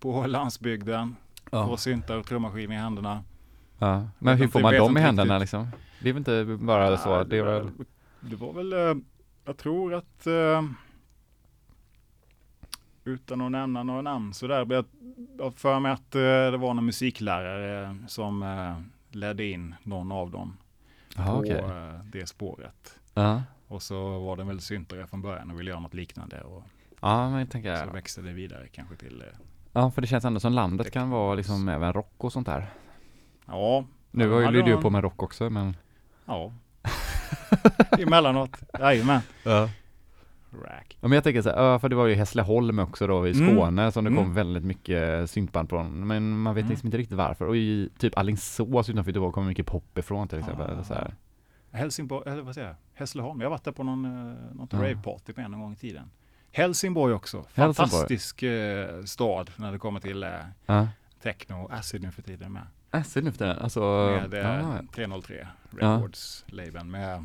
på 0.00 0.26
landsbygden. 0.26 1.16
Ja. 1.50 1.66
Får 1.66 1.76
syntar 1.76 2.16
och 2.16 2.26
trummaskiner 2.26 2.74
i 2.74 2.78
händerna. 2.78 3.24
Ja. 3.78 4.08
Men 4.18 4.38
hur 4.38 4.48
får 4.48 4.60
man 4.60 4.74
dem 4.74 4.96
i 4.96 5.00
händerna 5.00 5.34
riktigt. 5.34 5.40
liksom? 5.40 5.68
Det 6.02 6.08
är 6.08 6.12
väl 6.12 6.18
inte 6.18 6.64
bara 6.64 6.96
så, 6.96 7.08
Ja, 7.08 7.24
det 7.24 7.38
är 7.38 7.42
väl... 7.42 7.70
Det 8.20 8.36
var 8.36 8.52
väl, 8.52 8.72
eh, 8.72 8.94
jag 9.44 9.56
tror 9.56 9.94
att 9.94 10.26
eh, 10.26 10.62
utan 13.04 13.40
att 13.40 13.52
nämna 13.52 13.82
några 13.82 14.02
namn 14.02 14.34
sådär, 14.34 14.64
men 14.64 14.74
jag 14.74 14.84
jag 15.38 15.54
för 15.54 15.80
mig 15.80 15.92
att 15.92 16.14
eh, 16.14 16.20
det 16.20 16.56
var 16.56 16.74
någon 16.74 16.86
musiklärare 16.86 17.96
som 18.08 18.44
ledde 19.10 19.44
in 19.44 19.74
någon 19.82 20.12
av 20.12 20.30
dem 20.30 20.56
Jaha, 21.16 21.42
på 21.42 21.46
eh, 21.46 22.04
det 22.04 22.28
spåret. 22.28 23.00
Ja. 23.14 23.42
Och 23.68 23.82
så 23.82 24.18
var 24.18 24.36
den 24.36 24.48
väl 24.48 24.60
syntare 24.60 25.06
från 25.06 25.22
början 25.22 25.50
och 25.50 25.60
ville 25.60 25.70
göra 25.70 25.80
något 25.80 25.94
liknande. 25.94 26.40
Och 26.40 26.62
Ja, 27.00 27.30
men 27.30 27.38
jag 27.38 27.50
tänker... 27.50 27.86
så 27.86 27.92
växte 27.92 28.22
det 28.22 28.32
vidare 28.32 28.68
kanske 28.68 28.96
till, 28.96 29.24
Ja, 29.72 29.90
för 29.90 30.00
det 30.00 30.06
känns 30.06 30.24
ändå 30.24 30.40
som 30.40 30.52
landet 30.52 30.90
kan 30.90 31.10
vara 31.10 31.34
liksom 31.34 31.68
även 31.68 31.92
rock 31.92 32.24
och 32.24 32.32
sånt 32.32 32.46
där. 32.46 32.70
ja. 33.46 33.84
Nu 34.10 34.26
var 34.26 34.52
ju 34.52 34.62
du 34.62 34.76
på 34.76 34.90
med 34.90 35.02
rock 35.02 35.22
också, 35.22 35.50
men... 35.50 35.76
Ja. 36.24 36.52
Emellanåt, 37.98 38.56
jajamän. 38.78 39.20
Ja. 39.44 39.68
Rack. 40.64 40.96
Ja, 41.00 41.08
men 41.08 41.12
jag 41.12 41.24
tänker 41.24 41.42
så 41.42 41.48
här, 41.50 41.78
för 41.78 41.88
det 41.88 41.96
var 41.96 42.06
ju 42.06 42.14
Hässleholm 42.14 42.78
också 42.78 43.06
då 43.06 43.28
i 43.28 43.32
Mm. 43.32 43.54
Skåne 43.56 43.92
som 43.92 44.04
det 44.04 44.10
kom 44.10 44.18
Mm. 44.18 44.34
väldigt 44.34 44.64
mycket 44.64 45.30
syntband 45.30 45.68
från. 45.68 46.06
Men 46.06 46.38
man 46.38 46.54
vet 46.54 46.62
Mm. 46.62 46.70
liksom 46.70 46.86
inte 46.86 46.98
riktigt 46.98 47.16
varför. 47.16 47.44
Och 47.46 47.56
i 47.56 47.90
typ 47.98 48.18
Alingsås 48.18 48.88
utanför 48.88 49.10
Göteborg 49.10 49.32
kommer 49.32 49.46
mycket 49.48 49.66
pop 49.66 49.98
ifrån 49.98 50.28
till 50.28 50.38
exempel. 50.38 50.78
Ah. 50.80 50.84
Så 50.84 50.94
här. 50.94 51.14
Helsingborg, 51.72 52.30
eller 52.32 52.42
vad 52.42 52.54
säger 52.54 52.66
jag? 52.68 52.76
Hässleholm. 52.94 53.40
Jag 53.40 53.46
har 53.46 53.50
varit 53.50 53.64
där 53.64 53.72
på 53.72 53.82
någon, 53.84 54.04
eh, 54.04 54.54
något 54.56 54.72
Ja. 54.72 54.78
raveparty 54.78 55.32
på 55.32 55.40
en 55.40 55.60
gång 55.60 55.72
i 55.72 55.76
tiden. 55.76 56.10
Helsingborg 56.52 57.14
också. 57.14 57.36
Helsingborg. 57.36 57.74
Fantastisk 57.74 58.42
eh, 58.42 59.02
stad 59.04 59.50
när 59.56 59.72
det 59.72 59.78
kommer 59.78 60.00
till 60.00 60.22
eh, 60.22 60.30
Ja. 60.66 60.88
techno 61.22 61.54
och 61.64 61.72
acid 61.72 62.02
nu 62.02 62.10
för 62.10 62.22
tiden 62.22 62.52
med. 62.52 62.62
Acid 62.90 63.24
nu 63.24 63.30
för 63.30 63.38
tiden, 63.38 63.58
alltså... 63.58 63.80
Med 64.30 64.34
eh, 64.34 64.40
ja. 64.40 64.78
303 64.94 65.46
Ja. 65.80 65.86
Records 65.94 66.44
labeln 66.48 66.90
med 66.90 67.24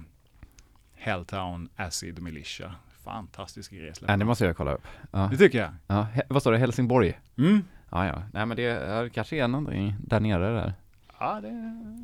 Helltown 0.95 1.69
Acid 1.75 2.21
Militia. 2.21 2.75
Fantastisk 3.03 3.71
grej. 3.71 3.93
Ja, 4.07 4.17
det 4.17 4.25
måste 4.25 4.45
jag 4.45 4.57
kolla 4.57 4.73
upp. 4.73 4.87
Ja. 5.11 5.27
Det 5.31 5.37
tycker 5.37 5.57
jag. 5.61 5.71
Ja, 5.87 6.07
vad 6.29 6.41
står 6.41 6.51
det? 6.51 6.57
Helsingborg? 6.57 7.19
Mm. 7.37 7.63
Ja, 7.91 8.07
ja. 8.07 8.21
Nej 8.33 8.45
men 8.45 8.57
det, 8.57 9.01
det 9.03 9.09
kanske 9.09 9.35
är 9.35 9.47
någonting 9.47 9.95
där 9.99 10.19
nere 10.19 10.53
där. 10.55 10.73
Ja, 11.19 11.39
det 11.41 11.47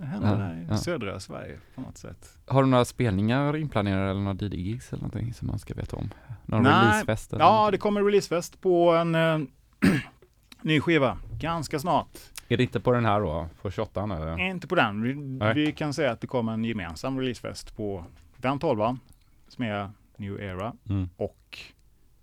händer 0.05 0.29
Ja, 0.31 0.35
där 0.35 0.55
i 0.55 0.65
ja. 0.69 0.77
södra 0.77 1.19
Sverige 1.19 1.57
på 1.75 1.81
något 1.81 1.97
sätt. 1.97 2.37
Har 2.47 2.63
du 2.63 2.69
några 2.69 2.85
spelningar 2.85 3.55
inplanerade 3.57 4.09
eller 4.11 4.21
några 4.21 4.45
DJ-gigs 4.45 4.93
eller 4.93 5.01
någonting 5.03 5.33
som 5.33 5.47
man 5.47 5.59
ska 5.59 5.73
veta 5.73 5.95
om? 5.95 6.09
Någon 6.45 6.63
Nej. 6.63 6.71
releasefest? 6.71 7.31
Ja, 7.31 7.37
någonting? 7.37 7.71
det 7.71 7.77
kommer 7.77 8.03
releasefest 8.03 8.61
på 8.61 8.91
en 8.91 9.15
eh, 9.15 9.39
ny 10.61 10.79
skiva 10.81 11.17
ganska 11.39 11.79
snart. 11.79 12.17
Är 12.51 12.57
det 12.57 12.63
inte 12.63 12.79
på 12.79 12.91
den 12.91 13.05
här 13.05 13.19
då? 13.21 13.47
På 13.61 13.71
28 13.71 14.03
eller? 14.03 14.39
Inte 14.39 14.67
på 14.67 14.75
den. 14.75 15.01
Vi, 15.01 15.13
vi 15.53 15.71
kan 15.71 15.93
säga 15.93 16.11
att 16.11 16.21
det 16.21 16.27
kommer 16.27 16.53
en 16.53 16.63
gemensam 16.65 17.19
releasefest 17.19 17.75
på 17.75 18.05
den 18.37 18.59
12 18.59 18.97
som 19.47 19.63
är 19.65 19.89
New 20.17 20.39
Era 20.41 20.73
Mm. 20.89 21.09
och 21.17 21.57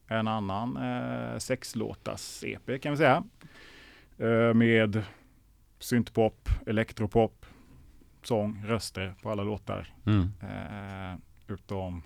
en 0.08 0.28
annan 0.28 0.76
eh, 0.76 1.38
sexlåtars 1.38 2.44
EP 2.44 2.82
kan 2.82 2.92
vi 2.92 2.96
säga. 2.98 3.24
Eh, 4.18 4.54
med 4.54 5.02
syntpop, 5.78 6.48
elektropop, 6.66 7.46
sång, 8.22 8.64
röster 8.66 9.14
på 9.22 9.30
alla 9.30 9.42
låtar. 9.42 9.94
Mm. 10.06 10.32
Eh, 10.42 11.18
utom 11.54 12.02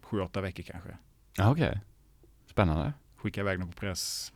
sju, 0.00 0.20
åtta 0.20 0.40
veckor 0.40 0.62
kanske. 0.62 0.96
Ja, 1.36 1.50
okej. 1.50 1.80
Spännande. 2.46 2.92
Skicka 3.16 3.40
iväg 3.40 3.58
den 3.58 3.68
på 3.68 3.74
press 3.80 4.32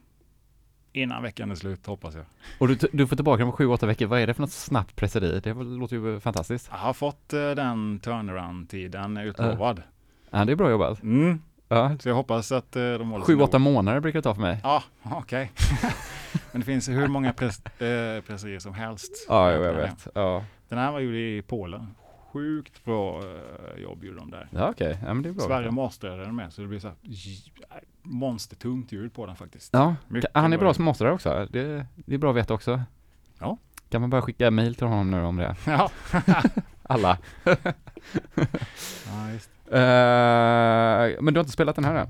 innan 0.92 1.22
veckan 1.22 1.50
är 1.50 1.54
slut 1.54 1.86
hoppas 1.86 2.14
jag. 2.14 2.24
Och 2.58 2.68
du, 2.68 2.78
du 2.92 3.06
får 3.06 3.16
tillbaka 3.16 3.44
den 3.44 3.52
på 3.52 3.58
7-8 3.58 3.86
veckor. 3.86 4.06
Vad 4.06 4.20
är 4.20 4.26
det 4.26 4.34
för 4.34 4.42
något 4.42 4.52
snabbt 4.52 4.96
presseri? 4.96 5.40
Det 5.40 5.54
låter 5.54 5.96
ju 5.96 6.20
fantastiskt. 6.20 6.68
Jag 6.70 6.78
har 6.78 6.92
fått 6.92 7.32
eh, 7.32 7.50
den 7.50 8.00
turnaround-tiden 8.00 9.16
utlovad. 9.16 9.82
Ja, 10.30 10.44
det 10.44 10.52
är 10.52 10.56
bra 10.56 10.70
jobbat. 10.70 11.02
Mm. 11.02 11.42
Ja. 11.68 11.96
Så 12.00 12.08
jag 12.08 12.14
hoppas 12.14 12.52
att 12.52 12.76
eh, 12.76 12.82
de 12.82 13.10
håller 13.10 13.24
sig 13.24 13.34
7-8 13.34 13.52
nog. 13.52 13.60
månader 13.60 14.00
brukar 14.00 14.18
det 14.18 14.22
ta 14.22 14.34
för 14.34 14.42
mig. 14.42 14.60
Ja, 14.62 14.82
okej. 15.02 15.52
Men 16.52 16.60
det 16.60 16.64
finns 16.64 16.88
hur 16.88 17.08
många 17.08 17.32
press, 17.32 17.66
eh, 17.66 18.20
presserier 18.26 18.58
som 18.58 18.74
helst. 18.74 19.26
Ja, 19.28 19.52
jag, 19.52 19.64
jag 19.64 19.74
vet. 19.74 20.08
Ja, 20.14 20.44
Den 20.68 20.78
här 20.78 20.92
var 20.92 21.00
gjord 21.00 21.14
i 21.14 21.42
Polen. 21.42 21.94
Sjukt 22.32 22.84
bra 22.84 23.20
eh, 23.20 23.82
jobb 23.82 24.04
gjorde 24.04 24.18
de 24.18 24.30
där. 24.30 24.48
ja 24.50 24.70
okej. 24.70 24.98
Ja, 25.06 25.14
men 25.14 25.22
det 25.22 25.28
är 25.28 25.32
bra. 25.32 25.44
Sverige 25.46 25.70
masterade 25.70 26.24
den 26.24 26.36
med 26.36 26.52
så 26.52 26.60
det 26.62 26.68
blir 26.68 26.78
så 26.78 26.88
här 26.88 26.96
j- 27.02 27.52
monstertungt 28.02 28.92
ljud 28.92 29.14
på 29.14 29.26
den 29.26 29.36
faktiskt. 29.36 29.70
Ja, 29.72 29.94
Mycket 30.08 30.30
han 30.34 30.52
är 30.52 30.58
bra 30.58 30.74
som 30.74 30.84
masterare 30.84 31.12
också. 31.12 31.48
Det, 31.50 31.86
det 31.94 32.14
är 32.14 32.18
bra 32.18 32.30
att 32.30 32.36
veta 32.36 32.54
också. 32.54 32.82
Ja. 33.38 33.58
Kan 33.88 34.00
man 34.00 34.10
bara 34.10 34.22
skicka 34.22 34.50
mail 34.50 34.74
till 34.74 34.86
honom 34.86 35.10
nu 35.10 35.22
om 35.22 35.36
det? 35.36 35.56
Ja. 35.66 35.90
Alla. 36.82 37.18
Ja, 39.06 39.30
just. 39.32 39.50
Eh, 39.66 41.22
men 41.22 41.34
du 41.34 41.38
har 41.38 41.40
inte 41.40 41.52
spelat 41.52 41.76
den 41.76 41.84
här 41.84 41.94
än? 41.94 42.08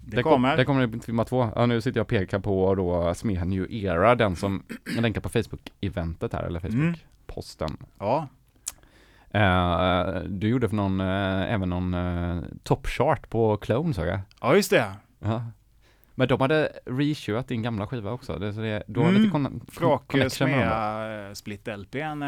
Det 0.00 0.22
kommer. 0.22 0.56
Det 0.56 0.64
kommer 0.64 0.96
i 0.96 1.00
timma 1.00 1.24
två. 1.24 1.48
Ja, 1.56 1.66
nu 1.66 1.80
sitter 1.80 1.98
jag 1.98 2.04
och 2.04 2.08
pekar 2.08 2.38
på 2.38 2.74
då 2.74 3.14
Smedja 3.14 3.44
New 3.44 3.72
Era, 3.72 4.14
den 4.14 4.36
som 4.36 4.62
jag 4.94 5.02
länkar 5.02 5.20
på 5.20 5.28
Facebook-eventet 5.28 6.32
här, 6.32 6.42
eller 6.42 6.66
Mm. 6.66 6.94
Facebook-posten. 6.94 7.76
Ja, 7.98 8.28
Eh, 9.32 10.20
du 10.28 10.48
gjorde 10.48 10.68
för 10.68 10.76
någon, 10.76 11.00
eh, 11.00 11.52
även 11.54 11.68
någon 11.68 11.94
uh, 11.94 12.42
toppchart 12.62 13.30
på 13.30 13.56
Clone 13.56 13.94
såg 13.94 14.06
jag. 14.06 14.20
ja 14.40 14.54
just 14.56 14.70
det. 14.70 14.92
Ja. 15.18 15.42
Men 16.14 16.28
de 16.28 16.40
hade 16.40 16.72
reissuat 16.86 17.48
din 17.48 17.62
gamla 17.62 17.86
skiva 17.86 18.10
också. 18.12 18.38
Det, 18.38 18.52
så 18.52 18.60
det, 18.60 18.82
du 18.86 19.00
har 19.00 19.08
Mm. 19.08 19.22
lite 19.22 19.36
con- 19.36 19.60
Frak? 19.70 20.32
Smea 20.32 21.34
Split 21.34 21.66
LPn 21.68 22.22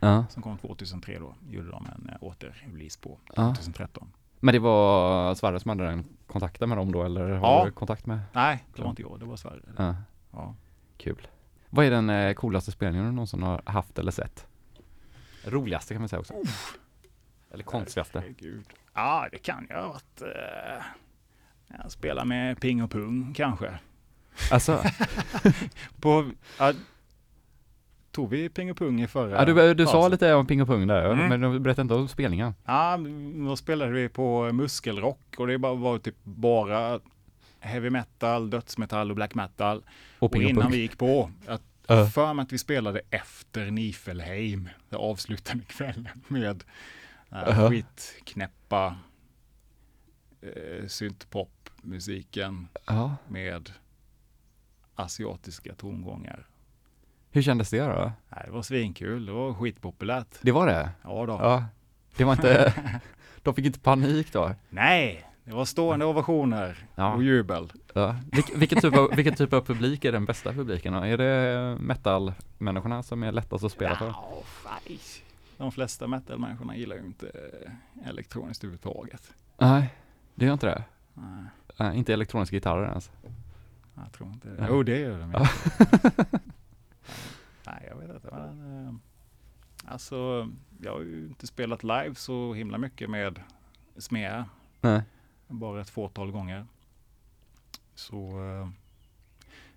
Ja. 0.00 0.24
som 0.30 0.42
kom 0.42 0.58
2003 0.58 1.18
då. 1.18 1.34
Gjorde 1.48 1.70
de 1.70 1.86
en 1.86 2.10
återrelease 2.20 3.00
på 3.00 3.18
Ja. 3.36 3.54
2013. 3.54 4.08
Men 4.40 4.52
det 4.54 4.58
var 4.58 5.34
Sverre 5.34 5.60
som 5.60 5.68
hade 5.68 5.84
den 5.84 6.04
kontakten 6.26 6.68
med 6.68 6.78
dem 6.78 6.92
då, 6.92 7.02
eller 7.04 7.30
har 7.30 7.58
Ja. 7.58 7.64
du 7.64 7.70
kontakt 7.70 8.06
med? 8.06 8.20
Nej, 8.32 8.64
det 8.76 8.82
var 8.82 8.90
inte 8.90 9.02
jag. 9.02 9.20
Det 9.20 9.26
var 9.26 9.36
Sverige. 9.36 9.62
Ja. 10.32 10.54
Kul. 10.96 11.26
Vad 11.70 11.84
är 11.86 11.90
den 11.90 12.34
coolaste 12.34 12.70
spelningen 12.72 13.06
du 13.06 13.12
någonsin 13.12 13.42
har 13.42 13.62
haft 13.66 13.98
eller 13.98 14.10
sett? 14.12 14.46
Roligaste 15.44 15.94
kan 15.94 16.02
man 16.02 16.08
säga 16.08 16.20
också. 16.20 16.34
Eller 17.50 17.64
konstigaste? 17.64 18.20
Herregud. 18.20 18.64
Ja, 18.94 19.28
det 19.32 19.38
kan 19.38 19.66
ju 19.70 19.74
ha 19.76 19.88
varit... 19.88 20.22
Eh, 20.22 20.84
jag 21.82 21.90
spelar 21.90 22.24
med 22.24 22.60
ping 22.60 22.82
och 22.82 22.90
pung 22.90 23.34
kanske. 23.36 23.78
Alltså? 24.50 24.82
På, 26.00 26.30
ja, 26.58 26.72
tog 28.10 28.30
vi 28.30 28.48
ping 28.48 28.70
och 28.70 28.76
pung 28.76 29.02
i 29.02 29.06
förra 29.06 29.38
Ja, 29.38 29.44
du, 29.44 29.74
du 29.74 29.86
sa 29.86 30.08
lite 30.08 30.34
om 30.34 30.46
ping 30.46 30.62
och 30.62 30.68
pung 30.68 30.86
där, 30.86 31.10
Mm. 31.12 31.28
men 31.28 31.40
du 31.52 31.58
berättade 31.58 31.82
inte 31.82 31.94
om 31.94 32.08
spelningen. 32.08 32.54
Ja, 32.64 32.98
då 33.48 33.56
spelade 33.56 33.90
vi 33.92 34.08
på 34.08 34.52
muskelrock 34.52 35.34
och 35.38 35.46
det 35.46 35.58
bara 35.58 35.74
var 35.74 35.98
typ 35.98 36.16
bara 36.22 37.00
heavy 37.60 37.90
metal, 37.90 38.50
dödsmetall 38.50 39.10
och 39.10 39.16
black 39.16 39.34
metal. 39.34 39.84
Och 40.18 40.36
och 40.36 40.42
innan 40.42 40.62
pung. 40.62 40.72
vi 40.72 40.78
gick 40.78 40.98
på, 40.98 41.30
jag 41.46 41.58
Ja. 41.86 42.06
för 42.06 42.34
mig 42.34 42.42
att 42.42 42.52
vi 42.52 42.58
spelade 42.58 43.00
efter 43.10 43.70
Nifelheim, 43.70 44.68
det 44.88 44.96
avslutande 44.96 45.64
kvällen 45.64 46.08
med 46.28 46.64
äh, 47.32 47.38
Jaha. 47.46 47.70
skitknäppa 47.70 48.96
äh, 50.42 50.86
syntpop-musiken 50.86 52.68
Ja. 52.86 53.16
med 53.28 53.72
asiatiska 54.94 55.74
tongångar. 55.74 56.46
Hur 57.30 57.42
kändes 57.42 57.70
det 57.70 57.80
då? 57.80 58.12
Nej, 58.28 58.42
det 58.44 58.50
var 58.50 58.62
svinkul, 58.62 59.26
det 59.26 59.32
var 59.32 59.54
skitpopulärt. 59.54 60.38
Det 60.40 60.52
var 60.52 60.66
det? 60.66 60.90
Ja 61.02 61.26
då. 61.26 61.32
Ja. 61.32 61.64
Det 62.16 62.24
var 62.24 62.32
inte, 62.32 62.74
de 63.42 63.54
fick 63.54 63.66
inte 63.66 63.80
panik 63.80 64.32
då? 64.32 64.54
Nej, 64.70 65.30
det 65.44 65.52
var 65.52 65.64
stående 65.64 66.04
ovationer 66.04 66.86
Ja. 66.94 67.14
och 67.14 67.22
jubel. 67.22 67.72
Ja. 67.94 68.16
Vilk, 68.32 68.52
vilken, 68.56 68.80
typ 68.80 68.96
av, 68.96 69.10
vilken 69.16 69.34
typ 69.34 69.52
av 69.52 69.60
publik 69.60 70.04
är 70.04 70.12
den 70.12 70.24
bästa 70.24 70.52
publiken? 70.52 70.94
Är 70.94 71.16
det 71.18 71.76
metal-människorna 71.80 73.02
som 73.02 73.22
är 73.22 73.32
lättast 73.32 73.64
att 73.64 73.72
spela 73.72 73.96
för? 73.96 74.06
Ja. 74.06 74.42
De 75.56 75.72
flesta 75.72 76.06
metal-människorna 76.06 76.76
gillar 76.76 76.96
ju 76.96 77.02
inte 77.04 77.26
eh, 77.28 78.08
elektroniskt 78.08 78.64
överhuvudtaget. 78.64 79.32
Nej, 79.58 79.94
det 80.34 80.44
gör 80.46 80.52
inte 80.52 80.66
det? 80.66 80.84
Nej. 81.14 81.44
Nej, 81.78 81.98
inte 81.98 82.12
elektroniska 82.12 82.56
gitarrer 82.56 82.88
ens? 82.88 83.10
Jag 83.94 84.12
tror 84.12 84.28
inte 84.32 84.48
det. 84.48 84.66
Jo, 84.70 84.82
det 84.82 84.98
gör 84.98 85.18
de. 85.18 85.32
Ja. 85.32 85.48
Ja. 85.78 86.14
Nej, 87.66 87.86
jag 87.90 87.96
vet 87.96 88.14
inte. 88.14 88.28
Men, 88.32 88.86
eh, 88.86 88.94
alltså, 89.92 90.48
jag 90.82 90.92
har 90.92 91.00
ju 91.00 91.26
inte 91.26 91.46
spelat 91.46 91.82
live 91.82 92.14
så 92.14 92.54
himla 92.54 92.78
mycket 92.78 93.10
med 93.10 93.40
Smea. 93.96 94.44
Nej. 94.80 95.02
Bara 95.48 95.80
ett 95.80 95.90
fåtal 95.90 96.30
gånger. 96.30 96.66
Så, 97.94 98.16
eh, 98.44 98.68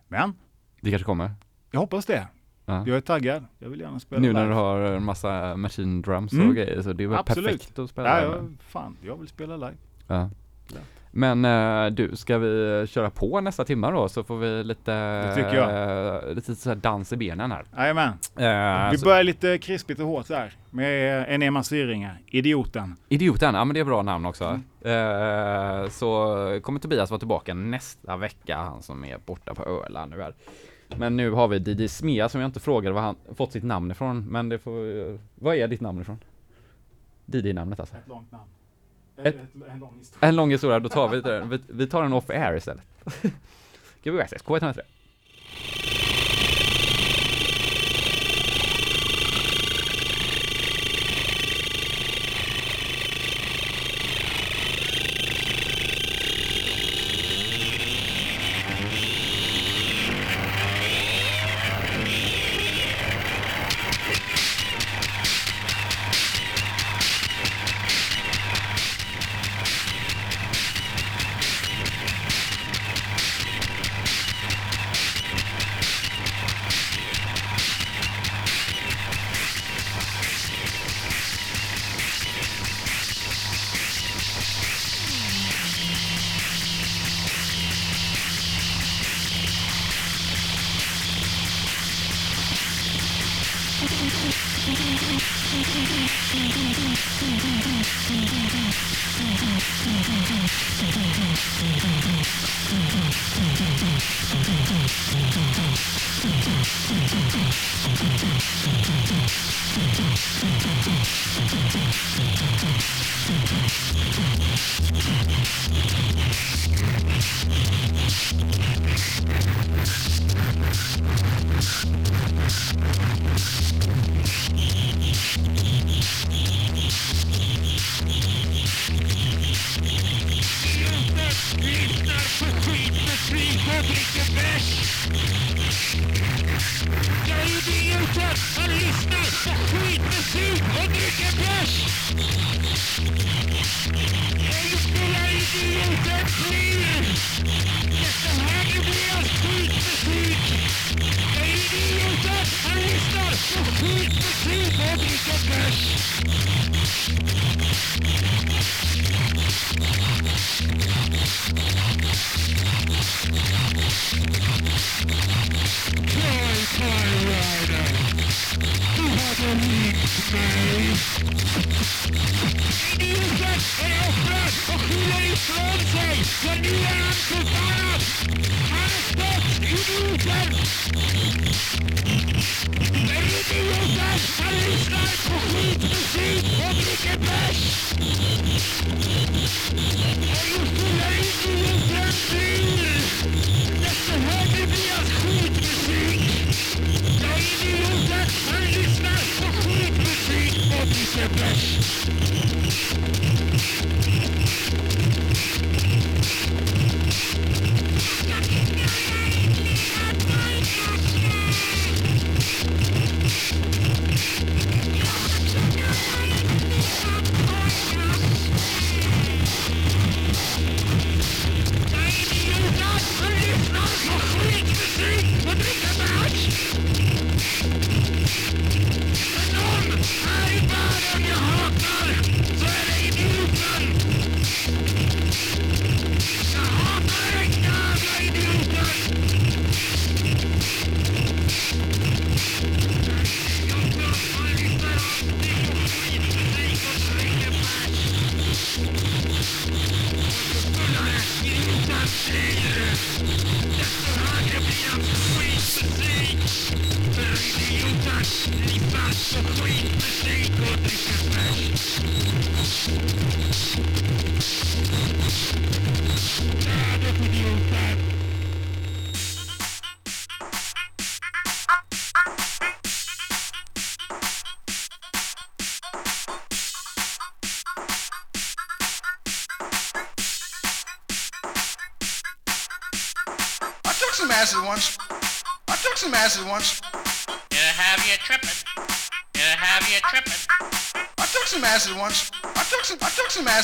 men 0.07 0.33
Det 0.81 0.89
kanske 0.89 1.05
kommer? 1.05 1.31
jag 1.71 1.79
hoppas 1.79 2.05
det. 2.05 2.27
Ja. 2.65 2.87
Jag 2.87 2.97
är 2.97 3.01
taggad. 3.01 3.45
Jag 3.59 3.69
vill 3.69 3.79
gärna 3.79 3.99
spela 3.99 4.21
Nu 4.21 4.27
live. 4.27 4.39
när 4.39 4.47
du 4.49 4.53
har 4.55 4.79
en 4.79 5.03
massa 5.03 5.55
machine 5.57 6.01
drums 6.01 6.33
och 6.33 6.39
Mm. 6.39 6.55
grejer 6.55 6.81
så 6.81 6.93
det 6.93 7.03
är 7.03 7.07
väl 7.07 7.17
Absolut. 7.17 7.45
perfekt 7.61 7.79
att 7.79 7.89
spela 7.89 8.21
Ja, 8.21 8.27
live 8.29 8.41
med. 8.41 8.57
fan, 8.59 8.97
jag 9.05 9.17
vill 9.17 9.27
spela 9.27 9.57
live. 9.57 9.77
Ja. 10.07 10.29
Lätt. 10.67 10.96
Men 11.17 11.45
eh, 11.45 11.85
du, 11.91 12.15
ska 12.15 12.37
vi 12.37 12.85
köra 12.87 13.09
på 13.09 13.41
nästa 13.41 13.65
timme 13.65 13.91
då 13.91 14.09
så 14.09 14.23
får 14.23 14.37
vi 14.37 14.63
lite, 14.63 14.91
Det 15.21 15.35
tycker 15.35 15.55
jag. 15.55 16.27
eh, 16.29 16.35
lite 16.35 16.55
så 16.55 16.69
här 16.69 16.75
dans 16.75 17.13
i 17.13 17.17
benen 17.17 17.51
här. 17.51 17.65
Jajamän. 17.77 18.07
Eh, 18.35 18.91
Vi 18.91 18.97
så- 18.97 19.05
börjar 19.05 19.23
lite 19.23 19.57
krispigt 19.57 19.99
och 19.99 20.07
hårt 20.07 20.27
där 20.27 20.53
med 20.69 21.25
Enema 21.29 21.63
Svirringar, 21.63 22.17
Idioten. 22.27 22.95
Idioten, 23.09 23.55
ja 23.55 23.65
men 23.65 23.73
det 23.73 23.79
är 23.79 23.83
bra 23.85 24.01
namn 24.01 24.25
också. 24.25 24.59
Mm. 24.83 25.83
Eh, 25.83 25.89
så 25.89 26.59
kommer 26.63 26.79
Tobias 26.79 27.09
vara 27.09 27.19
tillbaka 27.19 27.53
nästa 27.53 28.17
vecka, 28.17 28.57
han 28.57 28.81
som 28.81 29.05
är 29.05 29.17
borta 29.25 29.53
på 29.53 29.63
Öland 29.85 30.11
nu 30.11 30.21
här. 30.21 30.33
Men 30.97 31.17
nu 31.17 31.31
har 31.31 31.47
vi 31.47 31.59
Didi 31.59 31.87
Smea 31.87 32.29
som 32.29 32.41
jag 32.41 32.47
inte 32.47 32.59
frågade 32.59 32.95
var 32.95 33.01
han 33.01 33.15
fått 33.35 33.51
sitt 33.51 33.63
namn 33.63 33.91
ifrån, 33.91 34.25
men 34.29 34.49
det 34.49 34.59
får, 34.59 35.17
vad 35.35 35.55
är 35.55 35.67
ditt 35.67 35.81
namn 35.81 36.01
ifrån? 36.01 36.19
Didi-namnet 37.25 37.79
alltså? 37.79 37.95
Ett 37.95 38.07
långt 38.07 38.31
namn. 38.31 38.43
Ett- 39.23 39.35
en 39.71 39.79
lång 39.79 39.97
historia. 39.99 40.27
En 40.29 40.35
lång 40.35 40.51
historia, 40.51 40.79
då 40.79 40.89
tar 40.89 41.07
vi 41.07 41.21
den. 41.21 41.49
Vi, 41.49 41.59
vi 41.67 41.87
tar 41.87 42.03
den 42.03 42.13
off 42.13 42.29
air 42.29 42.55
istället. 42.55 42.83
GbsS, 44.03 44.43
K103. 44.43 44.81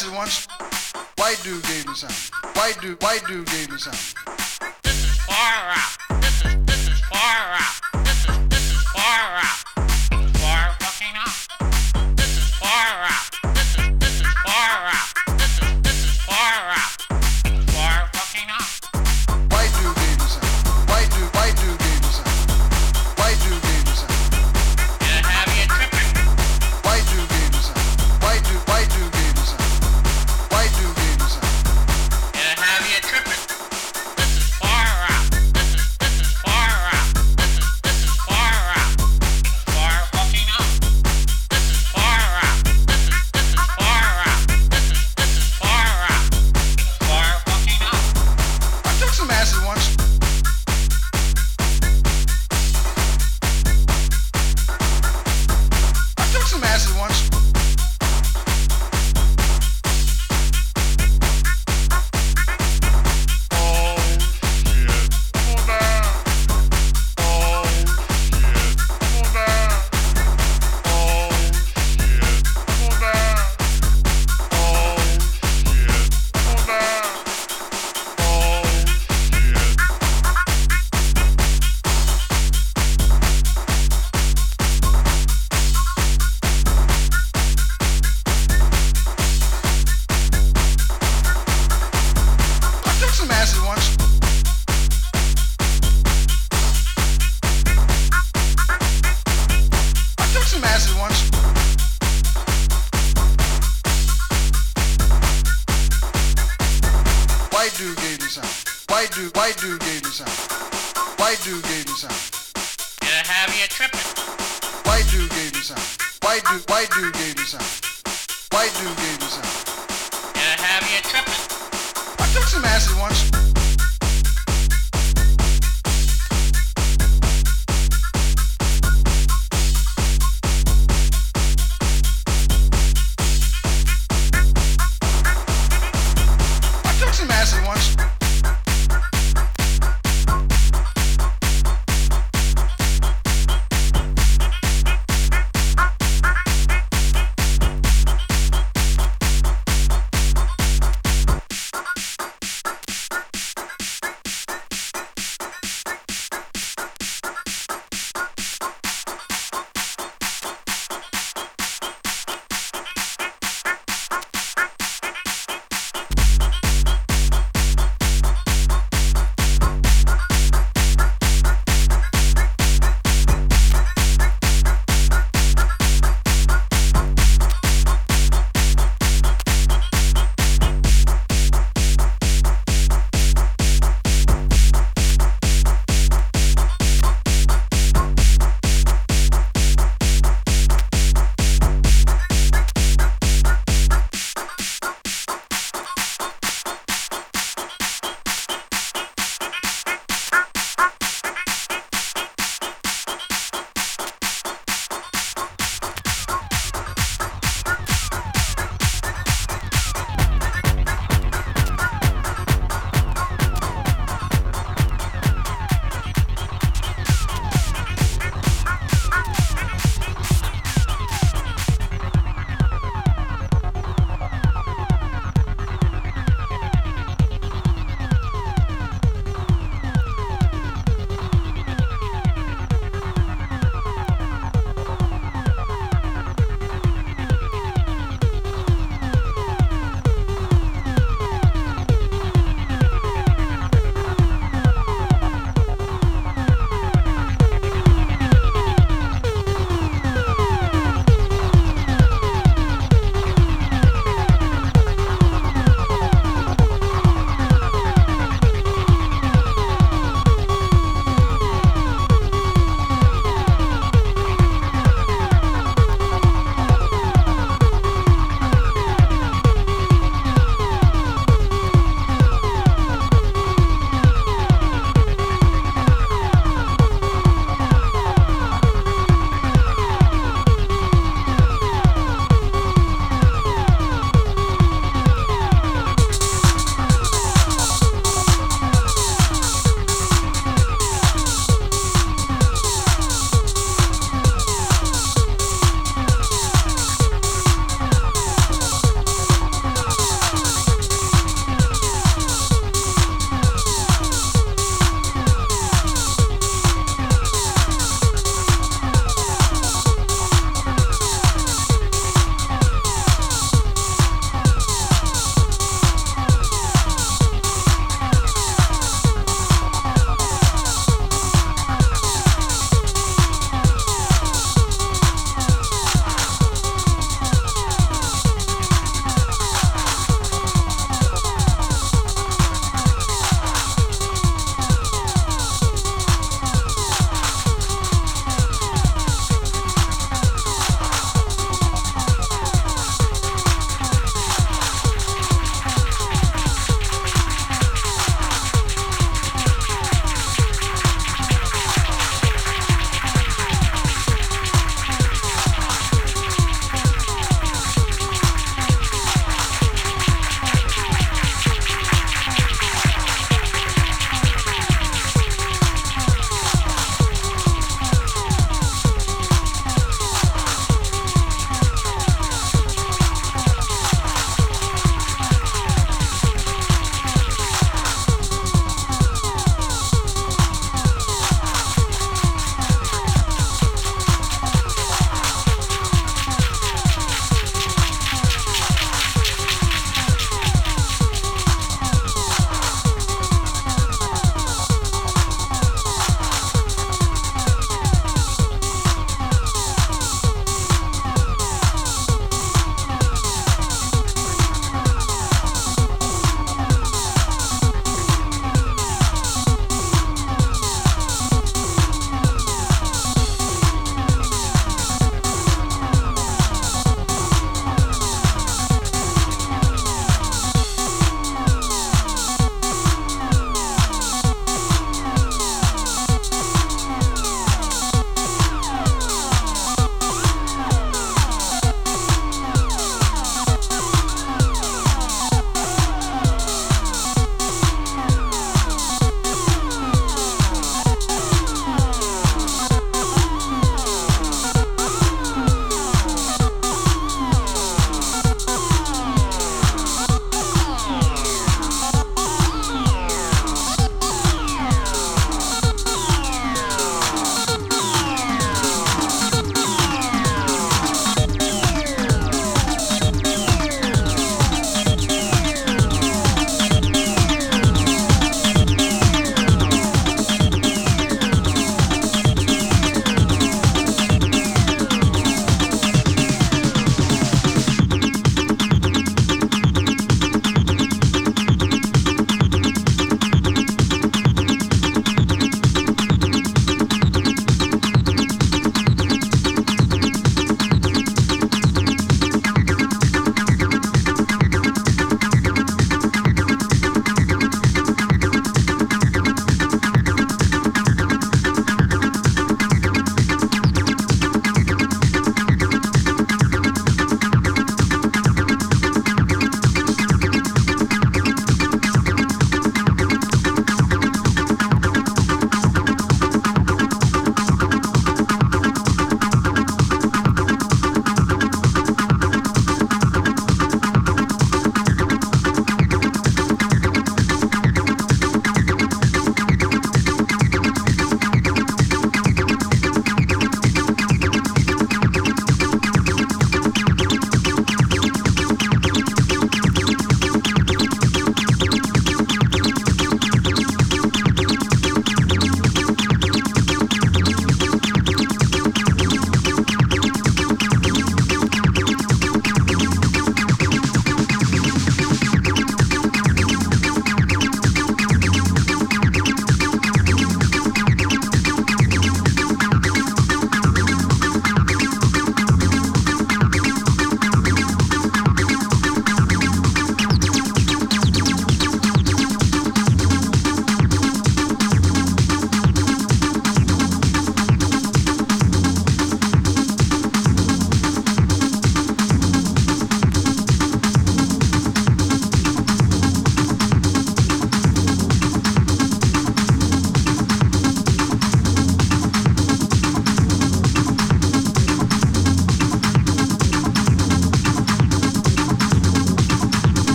glasses 0.00 0.16
once. 0.16 0.46
White 1.16 1.40
dude 1.42 1.62
gave 1.64 1.86
me 1.86 1.94
some. 1.94 2.10
White 2.54 2.80
dude, 2.80 3.02
white 3.02 3.24
dude 3.26 3.46
gave 3.46 3.70
me 3.70 3.78
some. 3.78 4.19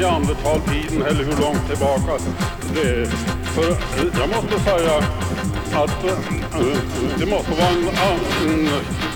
Ne- 0.00 0.06
neandertaltiden 0.06 1.02
eller 1.02 1.24
hur 1.24 1.42
långt 1.42 1.68
tillbaka 1.68 2.24
det 2.74 2.80
är. 2.80 3.06
För 3.54 3.76
jag 4.20 4.28
måste 4.28 4.60
säga 4.60 4.96
att 5.74 6.04
eh, 6.04 6.18
det 7.18 7.26
måste 7.26 7.50
vara 7.50 7.68
en, 7.68 7.88
en 8.48 8.68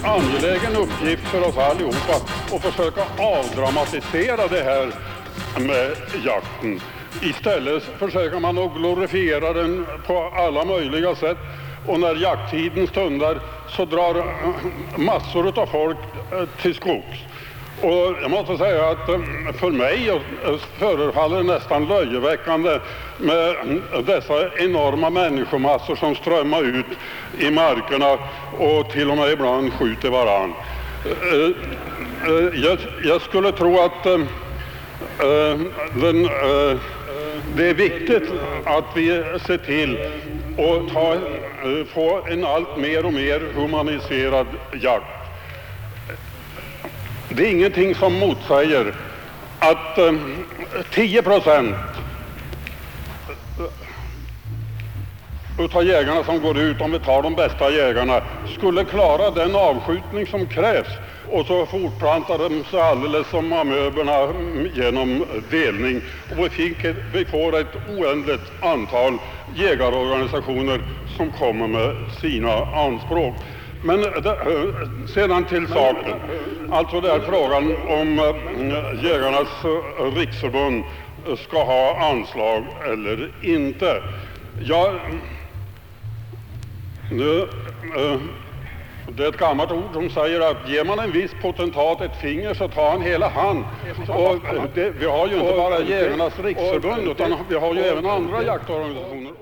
angelägen 0.04 0.76
uppgift 0.76 1.22
för 1.28 1.48
oss 1.48 1.56
allihopa 1.56 2.14
att 2.52 2.62
försöka 2.62 3.00
avdramatisera 3.18 4.48
det 4.48 4.62
här 4.62 4.92
med 5.58 5.96
jakten. 6.24 6.80
Istället 7.22 7.82
försöker 7.98 8.40
man 8.40 8.58
att 8.58 8.74
glorifiera 8.74 9.52
den 9.52 9.86
på 10.06 10.32
alla 10.34 10.64
möjliga 10.64 11.14
sätt 11.14 11.38
och 11.86 12.00
när 12.00 12.14
jakttiden 12.14 12.86
stundar 12.86 13.40
så 13.68 13.84
drar 13.84 14.16
eh, 14.16 14.98
massor 14.98 15.58
av 15.58 15.66
folk 15.66 15.98
eh, 16.32 16.48
till 16.62 16.74
skogs. 16.74 17.18
Och 17.84 18.16
jag 18.22 18.30
måste 18.30 18.58
säga 18.58 18.88
att 18.88 19.08
eh, 19.08 19.20
för 19.52 19.70
mig 19.70 20.08
eh, 20.08 20.20
förefaller 20.78 21.36
det 21.36 21.42
nästan 21.42 21.86
löjeväckande 21.86 22.78
med 23.18 23.48
eh, 23.48 24.00
dessa 24.06 24.54
enorma 24.56 25.10
människomassor 25.10 25.96
som 25.96 26.14
strömmar 26.14 26.62
ut 26.62 26.86
i 27.38 27.50
markerna 27.50 28.18
och 28.58 28.90
till 28.90 29.10
och 29.10 29.16
med 29.16 29.32
ibland 29.32 29.72
skjuter 29.72 30.10
varann. 30.10 30.52
Jag, 33.04 33.22
skulle 33.22 33.52
tro 33.52 33.80
att 33.80 34.02
det 37.56 37.68
är 37.68 37.74
viktigt 37.74 38.30
att 38.64 38.84
vi 38.94 39.24
ser 39.46 39.56
till 39.56 39.98
att 40.58 41.88
få 41.88 42.20
en 42.28 42.44
allt 42.44 42.76
mer 42.76 43.06
och 43.06 43.12
mer 43.12 43.40
humaniserad 43.54 44.46
jakt. 44.80 45.13
Det 47.36 47.46
är 47.46 47.50
ingenting 47.50 47.94
som 47.94 48.12
motsäger 48.12 48.94
att 49.58 49.98
eh, 49.98 50.12
10 50.90 51.22
procent 51.22 51.76
av 55.72 55.86
jägarna 55.86 56.24
som 56.24 56.40
går 56.40 56.58
ut, 56.58 56.80
om 56.80 56.92
vi 56.92 56.98
tar 56.98 57.22
de 57.22 57.34
bästa 57.34 57.70
jägarna, 57.70 58.22
skulle 58.58 58.84
klara 58.84 59.30
den 59.30 59.56
avskjutning 59.56 60.26
som 60.26 60.46
krävs 60.46 60.88
och 61.30 61.46
så 61.46 61.66
fortplantar 61.66 62.38
de 62.38 62.64
sig 62.64 62.80
alldeles 62.80 63.26
som 63.26 63.52
amöberna 63.52 64.28
genom 64.74 65.24
delning. 65.50 66.00
Och 66.30 66.44
vi, 66.44 66.48
fick 66.48 66.84
vi 67.12 67.24
får 67.24 67.58
ett 67.60 67.76
oändligt 67.88 68.52
antal 68.60 69.18
jägarorganisationer 69.54 70.80
som 71.16 71.30
kommer 71.30 71.68
med 71.68 71.96
sina 72.20 72.66
anspråk. 72.66 73.34
Men 73.84 74.00
det, 74.00 74.30
eh, 74.30 75.06
sedan 75.06 75.44
till 75.44 75.68
saken. 75.68 76.20
Alltså 76.70 77.00
det 77.00 77.10
är 77.10 77.20
frågan 77.20 77.76
om 77.88 78.18
eh, 78.18 79.04
Jägarnas 79.04 79.64
eh, 79.64 80.04
riksförbund 80.16 80.84
ska 81.38 81.64
ha 81.64 82.10
anslag 82.10 82.64
eller 82.84 83.32
inte. 83.42 84.02
Eh, 87.10 88.20
det 89.08 89.24
är 89.24 89.28
ett 89.28 89.38
gammalt 89.38 89.72
ord 89.72 89.92
som 89.92 90.10
säger 90.10 90.40
att 90.40 90.68
ger 90.68 90.84
man 90.84 90.98
en 90.98 91.12
viss 91.12 91.30
potentat 91.42 92.00
ett 92.00 92.16
finger 92.20 92.54
så 92.54 92.68
tar 92.68 92.90
han 92.90 93.02
hela 93.02 93.28
hand. 93.28 93.64
Och 94.08 94.54
eh, 94.54 94.62
det, 94.74 94.90
vi 94.90 95.06
har 95.06 95.28
ju 95.28 95.34
inte 95.34 95.56
bara 95.56 95.80
Jägarnas 95.80 96.38
riksförbund 96.38 97.08
utan 97.08 97.34
vi 97.48 97.54
har 97.54 97.74
ju 97.74 97.80
även 97.80 98.06
andra 98.06 98.42
jaktorganisationer. 98.42 99.32